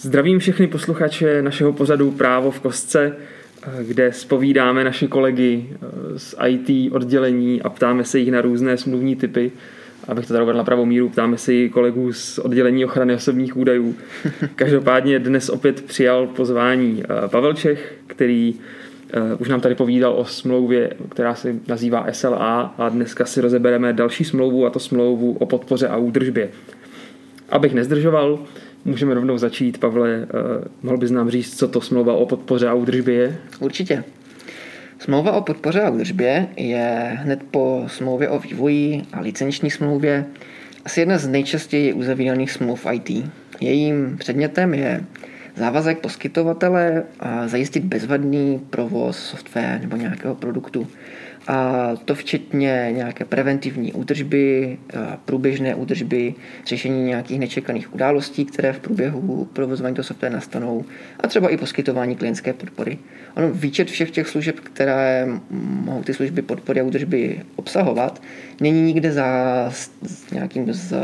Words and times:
Zdravím 0.00 0.38
všechny 0.38 0.66
posluchače 0.66 1.42
našeho 1.42 1.72
pořadu 1.72 2.10
Právo 2.10 2.50
v 2.50 2.60
kostce, 2.60 3.16
kde 3.82 4.12
spovídáme 4.12 4.84
naše 4.84 5.06
kolegy 5.06 5.66
eh, 5.70 6.18
z 6.18 6.34
IT 6.48 6.92
oddělení 6.92 7.62
a 7.62 7.70
ptáme 7.70 8.04
se 8.04 8.18
jich 8.18 8.30
na 8.30 8.40
různé 8.40 8.76
smluvní 8.76 9.16
typy. 9.16 9.52
Abych 10.08 10.26
to 10.26 10.32
tady 10.32 10.42
uvedl 10.42 10.58
na 10.58 10.64
pravou 10.64 10.84
míru, 10.84 11.08
ptáme 11.08 11.38
se 11.38 11.54
i 11.54 11.68
kolegů 11.68 12.12
z 12.12 12.38
oddělení 12.38 12.84
ochrany 12.84 13.14
osobních 13.14 13.56
údajů. 13.56 13.94
Každopádně 14.54 15.18
dnes 15.18 15.48
opět 15.48 15.82
přijal 15.82 16.26
pozvání 16.26 17.02
eh, 17.04 17.28
Pavel 17.28 17.52
Čech, 17.54 17.94
který 18.06 18.54
eh, 19.12 19.34
už 19.38 19.48
nám 19.48 19.60
tady 19.60 19.74
povídal 19.74 20.12
o 20.12 20.24
smlouvě, 20.24 20.90
která 21.08 21.34
se 21.34 21.54
nazývá 21.68 22.06
SLA 22.12 22.74
a 22.78 22.88
dneska 22.88 23.24
si 23.24 23.40
rozebereme 23.40 23.92
další 23.92 24.24
smlouvu 24.24 24.66
a 24.66 24.70
to 24.70 24.78
smlouvu 24.78 25.32
o 25.32 25.46
podpoře 25.46 25.88
a 25.88 25.96
údržbě. 25.96 26.48
Abych 27.48 27.74
nezdržoval, 27.74 28.38
Můžeme 28.86 29.14
rovnou 29.14 29.38
začít. 29.38 29.78
Pavle, 29.78 30.18
uh, 30.18 30.64
mohl 30.82 30.98
bys 30.98 31.10
nám 31.10 31.30
říct, 31.30 31.58
co 31.58 31.68
to 31.68 31.80
smlouva 31.80 32.14
o 32.14 32.26
podpoře 32.26 32.68
a 32.68 32.74
údržbě 32.74 33.14
je? 33.14 33.36
Určitě. 33.60 34.04
Smlouva 34.98 35.32
o 35.32 35.40
podpoře 35.40 35.82
a 35.82 35.90
údržbě 35.90 36.48
je 36.56 37.12
hned 37.14 37.42
po 37.50 37.84
smlouvě 37.86 38.28
o 38.28 38.38
vývoji 38.38 39.02
a 39.12 39.20
licenční 39.20 39.70
smlouvě 39.70 40.24
asi 40.84 41.00
jedna 41.00 41.18
z 41.18 41.28
nejčastěji 41.28 41.92
uzavíraných 41.92 42.52
smluv 42.52 42.86
IT. 42.92 43.26
Jejím 43.60 44.16
předmětem 44.18 44.74
je 44.74 45.04
závazek 45.56 45.98
poskytovatele 45.98 47.02
a 47.20 47.48
zajistit 47.48 47.84
bezvadný 47.84 48.60
provoz 48.70 49.18
software 49.18 49.80
nebo 49.80 49.96
nějakého 49.96 50.34
produktu 50.34 50.86
a 51.48 51.90
to 52.04 52.14
včetně 52.14 52.88
nějaké 52.92 53.24
preventivní 53.24 53.92
údržby, 53.92 54.78
průběžné 55.24 55.74
údržby, 55.74 56.34
řešení 56.66 57.04
nějakých 57.04 57.38
nečekaných 57.38 57.94
událostí, 57.94 58.44
které 58.44 58.72
v 58.72 58.80
průběhu 58.80 59.48
provozování 59.52 59.94
toho 59.94 60.04
software 60.04 60.32
nastanou 60.32 60.84
a 61.20 61.28
třeba 61.28 61.48
i 61.48 61.56
poskytování 61.56 62.16
klientské 62.16 62.52
podpory. 62.52 62.98
Ono 63.36 63.50
výčet 63.50 63.90
všech 63.90 64.10
těch 64.10 64.28
služeb, 64.28 64.60
které 64.60 65.26
mohou 65.50 66.02
ty 66.02 66.14
služby 66.14 66.42
podpory 66.42 66.80
a 66.80 66.84
údržby 66.84 67.40
obsahovat, 67.56 68.22
není 68.60 68.82
nikde 68.82 69.12
za 69.12 69.26
nějakým 70.32 70.72
z 70.72 70.94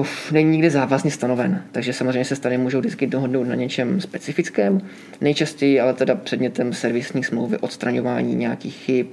Uf, 0.00 0.32
není 0.32 0.50
nikdy 0.50 0.70
závazně 0.70 1.10
stanoven, 1.10 1.62
takže 1.72 1.92
samozřejmě 1.92 2.24
se 2.24 2.36
strany 2.36 2.58
můžou 2.58 2.78
vždycky 2.78 3.06
dohodnout 3.06 3.44
na 3.44 3.54
něčem 3.54 4.00
specifickém. 4.00 4.80
Nejčastěji 5.20 5.80
ale 5.80 5.94
teda 5.94 6.14
předmětem 6.14 6.72
servisní 6.72 7.24
smlouvy 7.24 7.58
odstraňování 7.58 8.34
nějakých 8.34 8.74
chyb, 8.74 9.06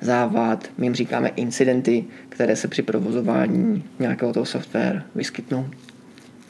závad, 0.00 0.70
my 0.78 0.86
jim 0.86 0.94
říkáme 0.94 1.28
incidenty, 1.28 2.04
které 2.28 2.56
se 2.56 2.68
při 2.68 2.82
provozování 2.82 3.84
nějakého 3.98 4.32
toho 4.32 4.46
software 4.46 5.02
vyskytnou. 5.14 5.66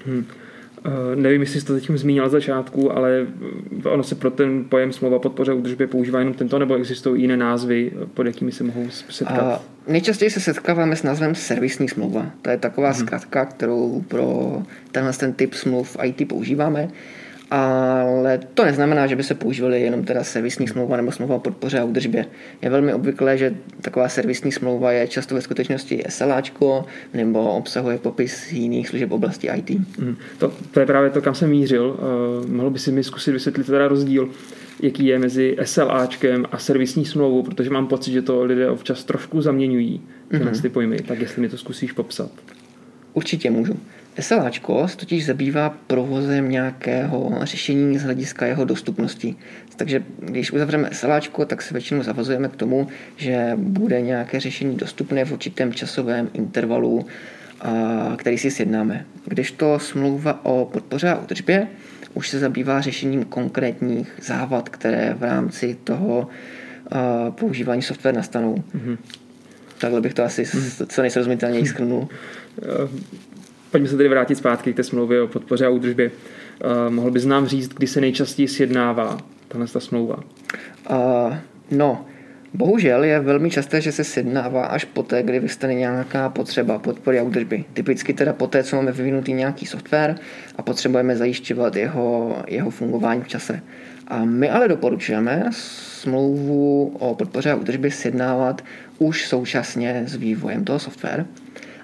Hmm. 0.07 0.27
Uh, 0.87 1.21
nevím, 1.23 1.41
jestli 1.41 1.61
jsi 1.61 1.67
to 1.67 1.75
teď 1.75 1.91
zmínil 1.91 2.23
na 2.23 2.29
začátku, 2.29 2.93
ale 2.93 3.27
ono 3.85 4.03
se 4.03 4.15
pro 4.15 4.31
ten 4.31 4.65
pojem 4.69 4.93
smlouva 4.93 5.19
podpoře 5.19 5.53
údržbě 5.53 5.87
používá 5.87 6.19
jenom 6.19 6.35
tento, 6.35 6.59
nebo 6.59 6.75
existují 6.75 7.23
jiné 7.23 7.37
názvy, 7.37 7.93
pod 8.15 8.27
jakými 8.27 8.53
se 8.53 8.65
mohou 8.65 8.87
setkat? 9.09 9.43
Uh, 9.43 9.93
nejčastěji 9.93 10.31
se 10.31 10.41
setkáváme 10.41 10.97
s 10.97 11.03
názvem 11.03 11.35
servisní 11.35 11.89
smlouva. 11.89 12.27
To 12.43 12.51
je 12.51 12.59
taková 12.59 12.91
hmm. 12.91 12.99
zkratka, 12.99 13.45
kterou 13.45 14.05
pro 14.09 14.59
tenhle 14.93 15.13
ten 15.13 15.33
typ 15.33 15.55
smluv 15.55 15.97
IT 16.03 16.29
používáme 16.29 16.89
ale 17.51 18.41
to 18.55 18.65
neznamená, 18.65 19.07
že 19.07 19.17
by 19.17 19.23
se 19.23 19.35
používaly 19.35 19.81
jenom 19.81 20.05
teda 20.05 20.25
servisní 20.25 20.69
smlouva 20.69 20.97
nebo 20.97 21.13
smlouva 21.13 21.37
o 21.37 21.41
podpoře 21.41 21.81
a 21.81 21.85
údržbě. 21.85 22.27
Je 22.63 22.71
velmi 22.71 22.95
obvyklé, 22.95 23.39
že 23.39 23.55
taková 23.81 24.09
servisní 24.09 24.53
smlouva 24.53 24.93
je 24.93 25.09
často 25.09 25.35
ve 25.35 25.41
skutečnosti 25.41 26.03
SLAčko 26.09 26.85
nebo 27.15 27.53
obsahuje 27.53 27.99
popis 27.99 28.53
jiných 28.53 28.89
služeb 28.89 29.13
oblasti 29.13 29.49
IT. 29.57 29.71
Hmm. 29.99 30.17
To, 30.39 30.53
to 30.71 30.81
je 30.81 30.87
právě 30.87 31.11
to, 31.11 31.23
kam 31.23 31.35
jsem 31.35 31.51
mířil. 31.51 31.99
Uh, 32.43 32.51
mohl 32.51 32.71
by 32.71 32.79
si 32.79 32.93
mi 32.93 33.05
zkusit 33.05 33.33
vysvětlit 33.33 33.67
teda 33.67 33.89
rozdíl, 33.89 34.31
jaký 34.83 35.07
je 35.07 35.19
mezi 35.19 35.57
SLAčkem 35.65 36.47
a 36.53 36.59
servisní 36.59 37.05
smlouvou, 37.05 37.43
protože 37.43 37.71
mám 37.71 37.87
pocit, 37.87 38.13
že 38.13 38.23
to 38.23 38.45
lidé 38.45 38.71
občas 38.71 39.05
trošku 39.05 39.43
zaměňují 39.43 40.01
mm-hmm. 40.31 40.63
ty 40.63 40.69
pojmy. 40.69 40.99
Tak 40.99 41.21
jestli 41.21 41.43
mi 41.43 41.49
to 41.49 41.57
zkusíš 41.57 41.93
popsat. 41.93 42.31
Určitě 43.13 43.51
můžu. 43.51 43.77
SLAčko 44.21 44.89
se 44.89 44.97
totiž 44.97 45.27
zabývá 45.27 45.71
provozem 45.87 46.51
nějakého 46.51 47.39
řešení 47.43 47.99
z 47.99 48.03
hlediska 48.03 48.47
jeho 48.47 48.65
dostupnosti. 48.65 49.37
Takže 49.77 50.03
když 50.19 50.53
uzavřeme 50.53 50.89
SLAčko, 50.93 51.45
tak 51.45 51.63
se 51.63 51.75
většinou 51.75 52.03
zavazujeme 52.03 52.49
k 52.49 52.57
tomu, 52.57 52.89
že 53.17 53.53
bude 53.57 54.01
nějaké 54.01 54.41
řešení 54.41 54.77
dostupné 54.77 55.25
v 55.25 55.33
určitém 55.33 55.73
časovém 55.73 56.31
intervalu, 56.33 57.07
který 58.17 58.39
si 58.39 58.51
sjednáme. 58.51 59.05
Kdežto 59.25 59.79
smlouva 59.79 60.45
o 60.45 60.65
podpoře 60.65 61.11
a 61.11 61.19
údržbě 61.19 61.67
už 62.15 62.29
se 62.29 62.39
zabývá 62.39 62.81
řešením 62.81 63.25
konkrétních 63.25 64.13
závad, 64.23 64.69
které 64.69 65.15
v 65.19 65.23
rámci 65.23 65.77
toho 65.85 66.29
používání 67.31 67.83
software 67.83 68.15
nastanou. 68.15 68.55
Mm-hmm. 68.55 68.99
Takhle 69.79 70.01
bych 70.01 70.15
to 70.15 70.25
asi 70.25 70.45
mm. 70.55 70.87
co 70.87 71.03
nejsrozumitelněji 71.03 71.67
schrnul. 71.73 72.09
Pojďme 73.71 73.89
se 73.89 73.97
tedy 73.97 74.09
vrátit 74.09 74.35
zpátky 74.35 74.73
k 74.73 74.77
té 74.77 74.83
smlouvě 74.83 75.23
o 75.23 75.27
podpoře 75.27 75.67
a 75.67 75.69
údržbě. 75.69 76.11
Uh, 76.11 76.95
mohl 76.95 77.11
bys 77.11 77.25
nám 77.25 77.47
říct, 77.47 77.69
kdy 77.69 77.87
se 77.87 78.01
nejčastěji 78.01 78.49
sjednává 78.49 79.19
tahle 79.49 79.67
ta 79.67 79.81
smlouva? 79.81 80.17
Uh, 80.91 81.35
no, 81.71 82.07
Bohužel 82.55 83.05
je 83.05 83.21
velmi 83.21 83.51
časté, 83.51 83.81
že 83.81 83.93
se 83.93 84.05
sjednává 84.05 84.67
až 84.67 84.85
poté, 84.85 85.23
kdy 85.23 85.41
vystane 85.41 85.75
nějaká 85.75 86.29
potřeba 86.29 86.79
podpory 86.79 87.19
a 87.19 87.23
údržby. 87.23 87.65
Typicky 87.73 88.13
teda 88.13 88.33
poté, 88.33 88.65
co 88.65 88.77
máme 88.77 88.93
vyvinutý 88.93 89.33
nějaký 89.33 89.67
software 89.67 90.15
a 90.57 90.63
potřebujeme 90.63 91.17
zajišťovat 91.17 91.77
jeho, 91.77 92.37
jeho 92.47 92.71
fungování 92.71 93.23
v 93.23 93.29
čase. 93.29 93.61
A 94.07 94.25
my 94.25 94.51
ale 94.51 94.69
doporučujeme 94.69 95.45
smlouvu 95.53 96.97
o 96.99 97.15
podpoře 97.15 97.51
a 97.51 97.57
údržbě 97.57 97.91
sjednávat 97.91 98.65
už 98.99 99.29
současně 99.29 100.03
s 100.07 100.15
vývojem 100.15 100.65
toho 100.65 100.79
software, 100.79 101.27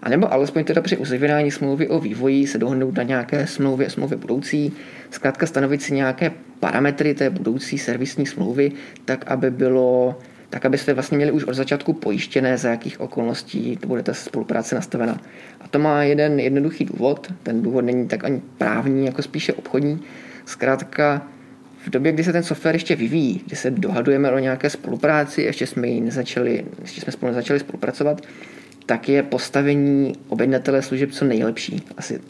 a 0.04 0.08
nebo 0.08 0.32
alespoň 0.32 0.64
teda 0.64 0.82
při 0.82 0.96
uzavírání 0.96 1.50
smlouvy 1.50 1.88
o 1.88 2.00
vývoji 2.00 2.46
se 2.46 2.58
dohodnout 2.58 2.96
na 2.96 3.02
nějaké 3.02 3.46
smlouvě, 3.46 3.90
smlouvě 3.90 4.16
budoucí, 4.16 4.72
zkrátka 5.10 5.46
stanovit 5.46 5.82
si 5.82 5.94
nějaké 5.94 6.32
parametry 6.60 7.14
té 7.14 7.30
budoucí 7.30 7.78
servisní 7.78 8.26
smlouvy, 8.26 8.72
tak 9.04 9.24
aby 9.30 9.50
bylo 9.50 10.18
tak 10.50 10.66
abyste 10.66 10.94
vlastně 10.94 11.16
měli 11.16 11.32
už 11.32 11.44
od 11.44 11.54
začátku 11.54 11.92
pojištěné, 11.92 12.58
za 12.58 12.70
jakých 12.70 13.00
okolností 13.00 13.76
to 13.76 13.86
bude 13.86 14.02
ta 14.02 14.14
spolupráce 14.14 14.74
nastavena. 14.74 15.20
A 15.60 15.68
to 15.68 15.78
má 15.78 16.02
jeden 16.02 16.40
jednoduchý 16.40 16.84
důvod. 16.84 17.32
Ten 17.42 17.62
důvod 17.62 17.84
není 17.84 18.08
tak 18.08 18.24
ani 18.24 18.42
právní, 18.58 19.06
jako 19.06 19.22
spíše 19.22 19.52
obchodní. 19.52 20.00
Zkrátka, 20.44 21.22
v 21.86 21.90
době, 21.90 22.12
kdy 22.12 22.24
se 22.24 22.32
ten 22.32 22.42
software 22.42 22.74
ještě 22.74 22.96
vyvíjí, 22.96 23.42
kdy 23.46 23.56
se 23.56 23.70
dohadujeme 23.70 24.32
o 24.32 24.38
nějaké 24.38 24.70
spolupráci, 24.70 25.42
ještě 25.42 25.66
jsme, 25.66 25.88
ji 25.88 26.00
nezačali, 26.00 26.64
ještě 26.82 27.00
jsme 27.00 27.12
spolu 27.12 27.30
nezačali 27.30 27.60
spolupracovat, 27.60 28.20
tak 28.86 29.08
je 29.08 29.22
postavení 29.22 30.12
objednatele 30.28 30.82
služeb 30.82 31.12
co 31.12 31.24
nejlepší. 31.24 31.82
Asi 31.96 32.20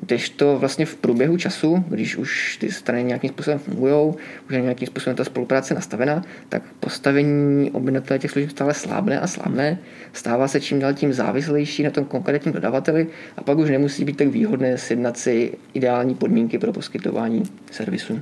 když 0.00 0.30
to 0.30 0.58
vlastně 0.58 0.86
v 0.86 0.96
průběhu 0.96 1.36
času, 1.36 1.84
když 1.88 2.16
už 2.16 2.56
ty 2.56 2.72
strany 2.72 3.04
nějakým 3.04 3.30
způsobem 3.30 3.58
fungují, 3.58 4.14
už 4.48 4.54
je 4.54 4.60
nějakým 4.60 4.86
způsobem 4.86 5.16
ta 5.16 5.24
spolupráce 5.24 5.74
nastavena, 5.74 6.24
tak 6.48 6.62
postavení 6.80 7.70
objednatele 7.70 8.18
těch 8.18 8.30
služeb 8.30 8.50
stále 8.50 8.74
slábne 8.74 9.20
a 9.20 9.26
slábne, 9.26 9.78
stává 10.12 10.48
se 10.48 10.60
čím 10.60 10.80
dál 10.80 10.94
tím 10.94 11.12
závislejší 11.12 11.82
na 11.82 11.90
tom 11.90 12.04
konkrétním 12.04 12.54
dodavateli 12.54 13.06
a 13.36 13.42
pak 13.42 13.58
už 13.58 13.70
nemusí 13.70 14.04
být 14.04 14.16
tak 14.16 14.28
výhodné 14.28 14.78
sjednat 14.78 15.16
si 15.16 15.52
ideální 15.74 16.14
podmínky 16.14 16.58
pro 16.58 16.72
poskytování 16.72 17.42
servisu. 17.70 18.20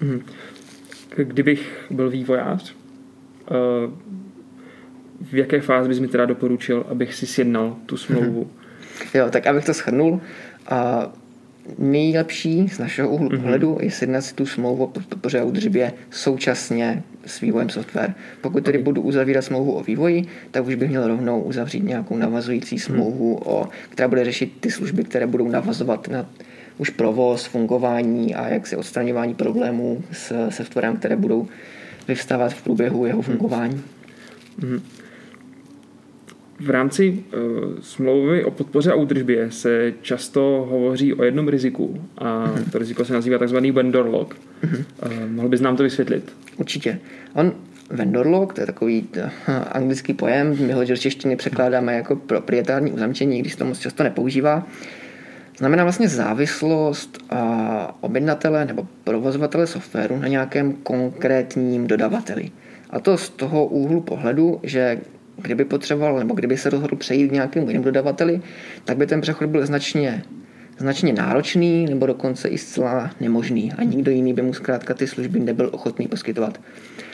Mhm. 0.00 0.22
Kdybych 1.16 1.86
byl 1.90 2.10
vývojář, 2.10 2.74
uh 3.50 4.16
v 5.20 5.34
jaké 5.34 5.60
fázi 5.60 5.88
bys 5.88 5.98
mi 5.98 6.08
teda 6.08 6.26
doporučil, 6.26 6.86
abych 6.88 7.14
si 7.14 7.26
sjednal 7.26 7.76
tu 7.86 7.96
smlouvu? 7.96 8.50
Jo, 9.14 9.30
tak 9.30 9.46
abych 9.46 9.64
to 9.64 9.72
shrnul. 9.72 10.20
A 10.68 11.08
nejlepší 11.78 12.68
z 12.68 12.78
našeho 12.78 13.08
úhlu 13.08 13.28
mm-hmm. 13.28 13.40
pohledu 13.40 13.78
je 13.80 13.90
sjednat 13.90 14.24
si 14.24 14.34
tu 14.34 14.46
smlouvu 14.46 14.84
o 14.84 14.86
podpoře 14.86 15.40
a 15.40 15.44
údržbě 15.44 15.92
současně 16.10 17.02
s 17.26 17.40
vývojem 17.40 17.68
software. 17.68 18.14
Pokud 18.40 18.64
tedy 18.64 18.78
okay. 18.78 18.84
budu 18.84 19.02
uzavírat 19.02 19.44
smlouvu 19.44 19.72
o 19.72 19.82
vývoji, 19.82 20.24
tak 20.50 20.66
už 20.66 20.74
bych 20.74 20.88
měl 20.88 21.08
rovnou 21.08 21.40
uzavřít 21.40 21.84
nějakou 21.84 22.16
navazující 22.16 22.74
mhm. 22.74 22.82
smlouvu, 22.82 23.30
mm. 23.30 23.52
o, 23.52 23.68
která 23.90 24.08
bude 24.08 24.24
řešit 24.24 24.52
ty 24.60 24.70
služby, 24.70 25.04
které 25.04 25.26
budou 25.26 25.48
navazovat 25.48 26.08
na 26.08 26.26
už 26.78 26.90
provoz, 26.90 27.44
fungování 27.44 28.34
a 28.34 28.48
jaksi 28.48 28.76
odstraňování 28.76 29.34
problémů 29.34 30.04
s 30.12 30.48
softwarem, 30.50 30.96
které 30.96 31.16
budou 31.16 31.46
vyvstávat 32.08 32.52
v 32.52 32.62
průběhu 32.62 33.06
jeho 33.06 33.22
mhm. 33.22 33.26
fungování. 33.26 33.82
Mm. 34.62 34.80
V 36.60 36.70
rámci 36.70 37.10
uh, 37.10 37.40
smlouvy 37.80 38.44
o 38.44 38.50
podpoře 38.50 38.92
a 38.92 38.94
údržbě 38.94 39.50
se 39.50 39.92
často 40.02 40.66
hovoří 40.70 41.14
o 41.14 41.24
jednom 41.24 41.48
riziku 41.48 42.00
a 42.18 42.24
uh-huh. 42.24 42.70
to 42.70 42.78
riziko 42.78 43.04
se 43.04 43.12
nazývá 43.12 43.38
takzvaný 43.38 43.70
vendor 43.70 44.06
lock. 44.06 44.36
Uh-huh. 44.64 44.84
Uh, 45.06 45.30
mohl 45.30 45.48
bys 45.48 45.60
nám 45.60 45.76
to 45.76 45.82
vysvětlit? 45.82 46.32
Určitě. 46.56 46.98
On 47.34 47.52
vendor 47.90 48.26
lock, 48.26 48.52
to 48.52 48.60
je 48.60 48.66
takový 48.66 49.08
uh, 49.16 49.30
anglický 49.72 50.14
pojem, 50.14 50.66
my 50.66 50.72
ho 50.72 50.84
do 50.84 50.96
češtiny 50.96 51.36
překládáme 51.36 51.94
jako 51.94 52.16
proprietární 52.16 52.92
uzamčení, 52.92 53.40
když 53.40 53.56
to 53.56 53.64
moc 53.64 53.78
často 53.78 54.02
nepoužívá. 54.02 54.66
znamená 55.58 55.82
vlastně 55.82 56.08
závislost 56.08 57.18
objednatele 58.00 58.64
nebo 58.64 58.86
provozovatele 59.04 59.66
softwaru 59.66 60.18
na 60.18 60.28
nějakém 60.28 60.72
konkrétním 60.72 61.86
dodavateli. 61.86 62.50
A 62.90 63.00
to 63.00 63.18
z 63.18 63.28
toho 63.28 63.66
úhlu 63.66 64.00
pohledu, 64.00 64.60
že 64.62 65.00
kdyby 65.36 65.64
potřeboval 65.64 66.18
nebo 66.18 66.34
kdyby 66.34 66.56
se 66.56 66.70
rozhodl 66.70 66.96
přejít 66.96 67.28
k 67.28 67.32
nějakému 67.32 67.66
jinému 67.68 67.84
dodavateli, 67.84 68.40
tak 68.84 68.96
by 68.96 69.06
ten 69.06 69.20
přechod 69.20 69.46
byl 69.46 69.66
značně, 69.66 70.22
značně 70.78 71.12
náročný 71.12 71.86
nebo 71.86 72.06
dokonce 72.06 72.48
i 72.48 72.58
zcela 72.58 73.10
nemožný 73.20 73.72
a 73.72 73.82
nikdo 73.82 74.10
jiný 74.10 74.32
by 74.34 74.42
mu 74.42 74.52
zkrátka 74.52 74.94
ty 74.94 75.06
služby 75.06 75.40
nebyl 75.40 75.70
ochotný 75.72 76.08
poskytovat. 76.08 76.60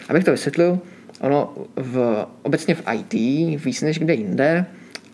Abych 0.08 0.24
to 0.24 0.30
vysvětlil, 0.30 0.78
ono 1.20 1.54
v, 1.76 2.26
obecně 2.42 2.74
v 2.74 2.82
IT 2.94 3.12
víc 3.64 3.82
než 3.82 3.98
kde 3.98 4.14
jinde 4.14 4.66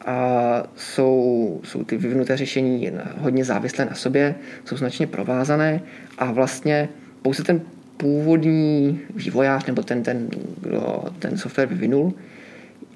a 0.07 0.63
jsou, 0.77 1.61
jsou 1.65 1.85
ty 1.85 1.97
vyvinuté 1.97 2.37
řešení 2.37 2.91
hodně 3.19 3.45
závislé 3.45 3.85
na 3.85 3.95
sobě, 3.95 4.35
jsou 4.65 4.77
značně 4.77 5.07
provázané 5.07 5.81
a 6.19 6.33
vlastně 6.33 6.89
pouze 7.23 7.43
ten 7.45 7.61
původní 7.97 9.01
vývojář 9.15 9.67
nebo 9.67 9.83
ten, 9.83 10.03
ten, 10.03 10.29
kdo 10.61 11.05
ten 11.19 11.37
software 11.37 11.69
vyvinul, 11.69 12.15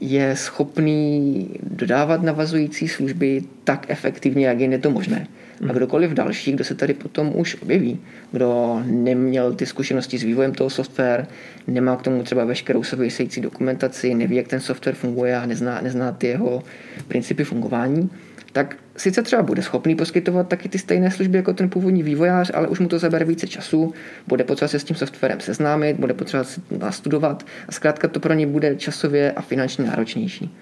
je 0.02 0.36
schopný 0.36 1.48
dodávat 1.62 2.22
navazující 2.22 2.88
služby 2.88 3.42
tak 3.64 3.86
efektivně, 3.88 4.46
jak 4.46 4.60
jen 4.60 4.72
je 4.72 4.78
to 4.78 4.90
možné. 4.90 5.26
A 5.60 5.64
hmm. 5.64 5.74
kdokoliv 5.74 6.10
další, 6.10 6.52
kdo 6.52 6.64
se 6.64 6.74
tady 6.74 6.94
potom 6.94 7.32
už 7.34 7.56
objeví, 7.62 8.00
kdo 8.32 8.80
neměl 8.84 9.54
ty 9.54 9.66
zkušenosti 9.66 10.18
s 10.18 10.22
vývojem 10.22 10.52
toho 10.52 10.70
software, 10.70 11.26
nemá 11.66 11.96
k 11.96 12.02
tomu 12.02 12.22
třeba 12.22 12.44
veškerou 12.44 12.82
související 12.82 13.40
dokumentaci, 13.40 14.14
neví, 14.14 14.36
jak 14.36 14.48
ten 14.48 14.60
software 14.60 14.94
funguje 14.94 15.36
a 15.36 15.46
nezná, 15.46 15.80
nezná 15.80 16.12
ty 16.12 16.26
jeho 16.26 16.62
principy 17.08 17.44
fungování, 17.44 18.10
tak 18.52 18.76
sice 18.96 19.22
třeba 19.22 19.42
bude 19.42 19.62
schopný 19.62 19.94
poskytovat 19.94 20.48
taky 20.48 20.68
ty 20.68 20.78
stejné 20.78 21.10
služby 21.10 21.36
jako 21.38 21.52
ten 21.52 21.70
původní 21.70 22.02
vývojář, 22.02 22.50
ale 22.54 22.68
už 22.68 22.78
mu 22.78 22.88
to 22.88 22.98
zabere 22.98 23.24
více 23.24 23.46
času, 23.46 23.94
bude 24.26 24.44
potřeba 24.44 24.68
se 24.68 24.78
s 24.78 24.84
tím 24.84 24.96
softwarem 24.96 25.40
seznámit, 25.40 25.96
bude 25.96 26.14
potřeba 26.14 26.44
se 26.44 26.60
nastudovat 26.78 27.46
a 27.68 27.72
zkrátka 27.72 28.08
to 28.08 28.20
pro 28.20 28.34
ně 28.34 28.46
bude 28.46 28.76
časově 28.76 29.32
a 29.32 29.42
finančně 29.42 29.84
náročnější. 29.84 30.56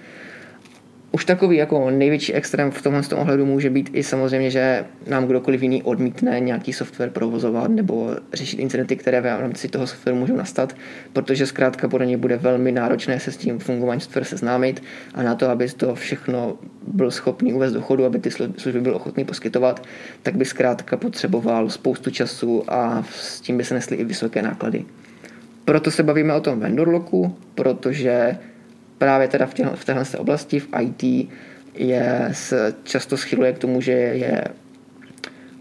Už 1.12 1.24
takový 1.24 1.56
jako 1.56 1.90
největší 1.90 2.34
extrém 2.34 2.70
v 2.70 2.82
tomhle 2.82 3.02
ohledu 3.14 3.46
může 3.46 3.70
být 3.70 3.90
i 3.92 4.02
samozřejmě, 4.02 4.50
že 4.50 4.84
nám 5.06 5.26
kdokoliv 5.26 5.62
jiný 5.62 5.82
odmítne 5.82 6.40
nějaký 6.40 6.72
software 6.72 7.10
provozovat 7.10 7.70
nebo 7.70 8.16
řešit 8.32 8.60
incidenty, 8.60 8.96
které 8.96 9.20
v 9.20 9.24
rámci 9.24 9.68
toho 9.68 9.86
softwaru 9.86 10.16
můžou 10.16 10.36
nastat, 10.36 10.76
protože 11.12 11.46
zkrátka 11.46 11.88
pro 11.88 12.04
ně 12.04 12.16
bude 12.16 12.36
velmi 12.36 12.72
náročné 12.72 13.20
se 13.20 13.32
s 13.32 13.36
tím 13.36 13.58
fungováním 13.58 14.00
software 14.00 14.24
seznámit 14.24 14.82
a 15.14 15.22
na 15.22 15.34
to, 15.34 15.48
aby 15.48 15.68
to 15.68 15.94
všechno 15.94 16.58
byl 16.86 17.10
schopný 17.10 17.52
uvést 17.52 17.72
do 17.72 17.80
chodu, 17.80 18.04
aby 18.04 18.18
ty 18.18 18.30
služby 18.30 18.80
byl 18.80 18.96
ochotný 18.96 19.24
poskytovat, 19.24 19.86
tak 20.22 20.36
by 20.36 20.44
zkrátka 20.44 20.96
potřeboval 20.96 21.70
spoustu 21.70 22.10
času 22.10 22.64
a 22.68 23.04
s 23.10 23.40
tím 23.40 23.56
by 23.56 23.64
se 23.64 23.74
nesly 23.74 23.96
i 23.96 24.04
vysoké 24.04 24.42
náklady. 24.42 24.84
Proto 25.64 25.90
se 25.90 26.02
bavíme 26.02 26.34
o 26.34 26.40
tom 26.40 26.60
vendor 26.60 26.88
locku, 26.88 27.36
protože 27.54 28.38
právě 29.00 29.28
teda 29.28 29.46
v, 29.46 29.54
těhle, 29.54 29.76
v 29.76 29.84
téhle 29.84 30.04
oblasti, 30.18 30.60
v 30.60 30.68
IT, 30.80 31.28
je, 31.74 32.28
se 32.32 32.74
často 32.84 33.16
schyluje 33.16 33.52
k 33.52 33.58
tomu, 33.58 33.80
že 33.80 33.92
je 33.92 34.44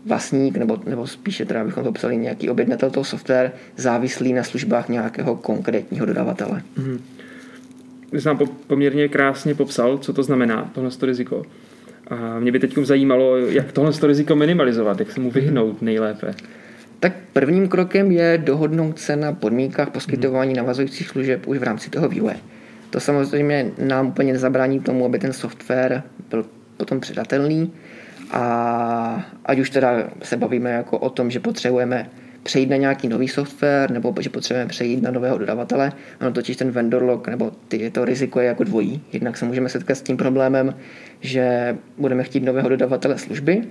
vlastník, 0.06 0.58
nebo, 0.58 0.78
nebo 0.86 1.08
spíše 1.08 1.46
teda 1.46 1.64
bychom 1.64 1.84
to 1.84 1.92
psali 1.92 2.18
nějaký 2.18 2.50
objednatel 2.50 2.90
toho 2.90 3.04
software, 3.04 3.52
závislý 3.78 4.34
na 4.34 4.44
službách 4.44 4.90
nějakého 4.90 5.36
konkrétního 5.36 6.06
dodavatele. 6.06 6.62
Mm-hmm. 6.78 7.00
Vy 8.12 8.20
nám 8.26 8.40
poměrně 8.68 9.08
krásně 9.08 9.56
popsal, 9.56 9.98
co 9.98 10.14
to 10.14 10.24
znamená, 10.24 10.72
tohle 10.76 10.92
riziko. 11.02 11.44
A 12.08 12.40
mě 12.40 12.52
by 12.52 12.60
teď 12.60 12.78
zajímalo, 12.78 13.38
jak 13.38 13.72
tohle 13.72 13.92
riziko 14.04 14.36
minimalizovat, 14.36 15.00
jak 15.00 15.12
se 15.12 15.20
mu 15.20 15.32
vyhnout 15.32 15.82
nejlépe. 15.82 16.34
Tak 17.00 17.14
prvním 17.34 17.68
krokem 17.68 18.12
je 18.12 18.42
dohodnout 18.44 19.00
se 19.00 19.16
na 19.16 19.34
podmínkách 19.34 19.90
poskytování 19.90 20.54
navazujících 20.54 21.08
služeb 21.08 21.48
už 21.48 21.58
v 21.58 21.64
rámci 21.64 21.90
toho 21.90 22.10
vývoje. 22.10 22.36
To 22.90 23.00
samozřejmě 23.00 23.72
nám 23.78 24.08
úplně 24.08 24.34
nezabrání 24.34 24.80
tomu, 24.80 25.06
aby 25.06 25.20
ten 25.20 25.34
software 25.34 26.04
byl 26.30 26.46
potom 26.78 27.00
předatelný 27.00 27.74
a 28.32 29.30
ať 29.46 29.60
už 29.60 29.70
teda 29.70 30.10
se 30.24 30.38
bavíme 30.38 30.72
jako 30.72 30.98
o 30.98 31.10
tom, 31.10 31.32
že 31.32 31.40
potřebujeme 31.40 32.10
přejít 32.44 32.70
na 32.70 32.76
nějaký 32.76 33.08
nový 33.08 33.28
software 33.28 33.92
nebo 33.92 34.14
že 34.20 34.30
potřebujeme 34.30 34.70
přejít 34.70 35.02
na 35.02 35.12
nového 35.12 35.38
dodavatele. 35.38 35.92
Ono 36.22 36.32
totiž 36.32 36.58
ten 36.58 36.72
vendor 36.72 37.04
lock 37.04 37.28
nebo 37.28 37.52
ty, 37.68 37.92
to 37.92 38.06
riziko 38.06 38.40
je 38.40 38.48
jako 38.48 38.64
dvojí. 38.64 39.02
Jednak 39.14 39.38
se 39.38 39.46
můžeme 39.46 39.70
setkat 39.70 39.96
s 39.96 40.02
tím 40.02 40.18
problémem, 40.18 40.76
že 41.22 41.78
budeme 41.98 42.24
chtít 42.24 42.44
nového 42.44 42.70
dodavatele 42.70 43.18
služby 43.18 43.64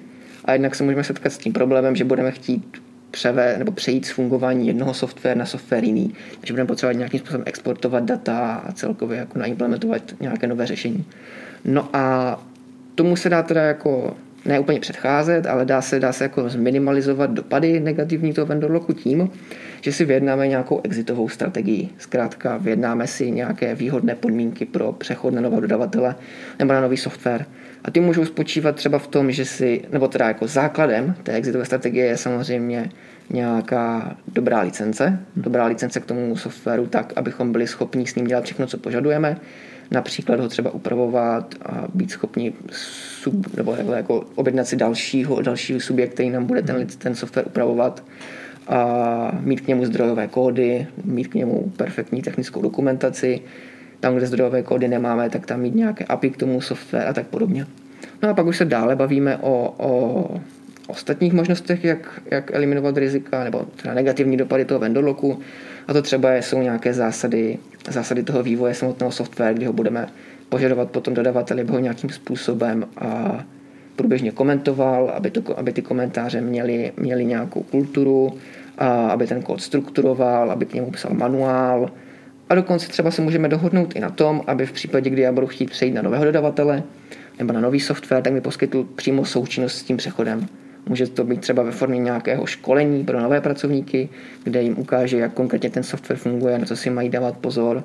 a 0.45 0.53
jednak 0.53 0.75
se 0.75 0.85
můžeme 0.85 1.05
setkat 1.05 1.33
s 1.33 1.39
tím 1.39 1.53
problémem, 1.53 1.97
že 1.97 2.05
budeme 2.05 2.31
chtít 2.31 2.83
převe, 3.11 3.59
nebo 3.59 3.73
přejít 3.73 4.07
z 4.07 4.11
fungování 4.11 4.67
jednoho 4.67 4.95
software 4.95 5.37
na 5.37 5.47
software 5.47 5.85
jiný. 5.85 6.15
Takže 6.41 6.53
budeme 6.53 6.67
potřebovat 6.67 6.99
nějakým 6.99 7.21
způsobem 7.21 7.43
exportovat 7.47 8.05
data 8.05 8.55
a 8.55 8.73
celkově 8.73 9.19
jako 9.19 9.39
naimplementovat 9.39 10.03
nějaké 10.21 10.47
nové 10.47 10.67
řešení. 10.67 11.05
No 11.65 11.89
a 11.93 12.37
tomu 12.95 13.17
se 13.17 13.29
dá 13.29 13.43
teda 13.43 13.63
jako 13.63 14.17
ne 14.45 14.59
úplně 14.59 14.81
předcházet, 14.81 15.47
ale 15.47 15.65
dá 15.65 15.83
se, 15.83 16.01
dá 16.01 16.13
se 16.13 16.25
jako 16.25 16.49
zminimalizovat 16.49 17.31
dopady 17.31 17.81
negativní 17.81 18.33
toho 18.33 18.47
vendor 18.47 18.71
locku 18.71 18.93
tím, 18.93 19.31
že 19.81 19.93
si 19.93 20.05
vyjednáme 20.05 20.49
nějakou 20.49 20.81
exitovou 20.85 21.29
strategii. 21.29 21.89
Zkrátka 21.99 22.57
vyjednáme 22.57 23.07
si 23.07 23.31
nějaké 23.31 23.75
výhodné 23.75 24.15
podmínky 24.15 24.65
pro 24.65 24.93
přechod 24.93 25.35
na 25.35 25.41
nového 25.41 25.61
dodavatele 25.61 26.15
nebo 26.59 26.73
na 26.73 26.81
nový 26.81 26.97
software. 26.97 27.47
A 27.85 27.91
ty 27.91 28.01
můžou 28.01 28.25
spočívat 28.25 28.77
třeba 28.77 28.99
v 28.99 29.07
tom, 29.07 29.33
že 29.33 29.45
si, 29.45 29.85
nebo 29.93 30.09
teda 30.09 30.29
jako 30.29 30.47
základem 30.47 31.15
té 31.23 31.33
exitové 31.33 31.65
strategie 31.65 32.07
je 32.07 32.17
samozřejmě 32.17 32.91
nějaká 33.31 34.17
dobrá 34.27 34.61
licence, 34.61 35.19
dobrá 35.37 35.67
licence 35.67 36.01
k 36.01 36.05
tomu 36.05 36.37
softwaru 36.37 36.87
tak, 36.87 37.13
abychom 37.17 37.53
byli 37.53 37.67
schopni 37.67 38.07
s 38.07 38.15
ním 38.15 38.27
dělat 38.27 38.45
všechno, 38.45 38.67
co 38.67 38.79
požadujeme, 38.79 39.37
například 39.91 40.41
ho 40.41 40.49
třeba 40.49 40.71
upravovat 40.71 41.55
a 41.63 41.85
být 41.95 42.11
schopni 42.11 42.53
sub, 42.71 43.57
nebo 43.57 43.77
jako 43.97 44.25
objednat 44.35 44.69
si 44.69 44.77
dalšího, 44.77 45.43
dalšího 45.43 45.81
subjekt, 45.81 46.13
který 46.13 46.31
nám 46.31 46.47
bude 46.47 46.63
ten, 46.63 46.87
ten 46.87 47.15
software 47.15 47.47
upravovat 47.47 48.05
a 48.69 49.39
mít 49.41 49.61
k 49.61 49.67
němu 49.67 49.85
zdrojové 49.85 50.29
kódy, 50.29 50.87
mít 51.05 51.29
k 51.29 51.35
němu 51.35 51.73
perfektní 51.77 52.23
technickou 52.23 52.63
dokumentaci, 52.63 53.41
tam, 54.01 54.17
kde 54.17 54.27
zdrojové 54.27 54.63
kódy 54.63 54.89
nemáme, 54.89 55.31
tak 55.31 55.47
tam 55.47 55.61
mít 55.61 55.75
nějaké 55.75 56.05
API 56.05 56.31
k 56.31 56.37
tomu 56.37 56.61
software 56.61 57.09
a 57.09 57.13
tak 57.13 57.27
podobně. 57.27 57.67
No 58.23 58.29
a 58.29 58.35
pak 58.35 58.47
už 58.47 58.57
se 58.57 58.65
dále 58.65 58.97
bavíme 58.97 59.37
o, 59.37 59.75
o 59.79 60.41
ostatních 60.87 61.33
možnostech, 61.33 61.85
jak, 61.85 62.21
jak 62.31 62.55
eliminovat 62.55 62.97
rizika 62.97 63.45
nebo 63.45 63.67
třeba 63.77 63.95
negativní 63.95 64.37
dopady 64.37 64.65
toho 64.65 64.81
vendor 64.81 65.05
locku. 65.05 65.39
A 65.89 65.93
to 65.93 66.03
třeba 66.03 66.35
jsou 66.35 66.63
nějaké 66.63 66.95
zásady, 66.95 67.59
zásady 67.89 68.23
toho 68.23 68.43
vývoje 68.43 68.75
samotného 68.75 69.13
software, 69.13 69.55
kdy 69.55 69.67
ho 69.67 69.73
budeme 69.73 70.09
požadovat 70.49 70.91
potom 70.91 71.15
dodavateli, 71.15 71.63
aby 71.63 71.73
ho 71.73 71.79
nějakým 71.79 72.11
způsobem 72.11 72.87
a 72.97 73.41
průběžně 73.97 74.31
komentoval, 74.31 75.11
aby, 75.11 75.31
to, 75.31 75.59
aby 75.59 75.73
ty 75.73 75.83
komentáře 75.83 76.41
měly, 76.41 76.93
měly 76.97 77.25
nějakou 77.25 77.63
kulturu, 77.63 78.33
a 78.79 79.09
aby 79.11 79.27
ten 79.27 79.43
kód 79.43 79.61
strukturoval, 79.61 80.51
aby 80.51 80.67
k 80.67 80.75
němu 80.75 80.91
psal 80.91 81.15
manuál, 81.15 81.91
a 82.49 82.55
dokonce 82.55 82.89
třeba 82.89 83.11
se 83.11 83.23
můžeme 83.23 83.49
dohodnout 83.49 83.97
i 83.97 84.01
na 84.01 84.11
tom, 84.11 84.43
aby 84.47 84.67
v 84.67 84.73
případě, 84.73 85.11
kdy 85.11 85.23
já 85.23 85.33
budu 85.33 85.47
chtít 85.47 85.71
přejít 85.71 85.93
na 85.93 86.03
nového 86.03 86.25
dodavatele 86.25 86.83
nebo 87.39 87.53
na 87.53 87.61
nový 87.61 87.81
software, 87.81 88.23
tak 88.23 88.33
mi 88.33 88.41
poskytl 88.41 88.85
přímo 88.97 89.25
součinnost 89.25 89.75
s 89.75 89.83
tím 89.83 89.97
přechodem. 89.97 90.47
Může 90.89 91.07
to 91.07 91.25
být 91.25 91.41
třeba 91.41 91.63
ve 91.63 91.71
formě 91.71 92.01
nějakého 92.01 92.47
školení 92.47 93.05
pro 93.05 93.21
nové 93.21 93.41
pracovníky, 93.41 94.09
kde 94.45 94.63
jim 94.63 94.79
ukáže, 94.79 95.19
jak 95.19 95.33
konkrétně 95.33 95.71
ten 95.71 95.83
software 95.83 96.19
funguje, 96.19 96.59
na 96.59 96.67
co 96.67 96.77
si 96.77 96.91
mají 96.91 97.09
dávat 97.09 97.37
pozor. 97.37 97.85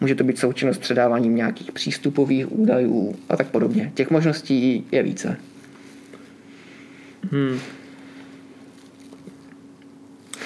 Může 0.00 0.14
to 0.14 0.24
být 0.24 0.38
součinnost 0.38 0.76
s 0.76 0.80
předáváním 0.80 1.36
nějakých 1.36 1.72
přístupových 1.72 2.58
údajů 2.58 3.16
a 3.28 3.36
tak 3.36 3.46
podobně. 3.46 3.92
Těch 3.94 4.10
možností 4.10 4.86
je 4.92 5.02
více. 5.02 5.36
Hmm. 7.30 7.58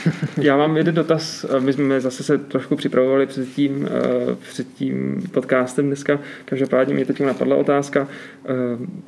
Já 0.43 0.57
mám 0.57 0.76
jeden 0.76 0.95
dotaz. 0.95 1.47
My 1.59 1.73
jsme 1.73 2.00
zase 2.00 2.23
se 2.23 2.38
trošku 2.38 2.76
připravovali 2.76 3.26
před 3.26 3.49
tím, 3.49 3.88
eh, 3.88 4.37
před 4.50 4.67
tím 4.75 5.23
podcastem 5.31 5.87
dneska. 5.87 6.21
Každopádně 6.45 6.95
mě 6.95 7.05
teď 7.05 7.21
napadla 7.21 7.57
otázka, 7.57 8.09
eh, 8.45 8.49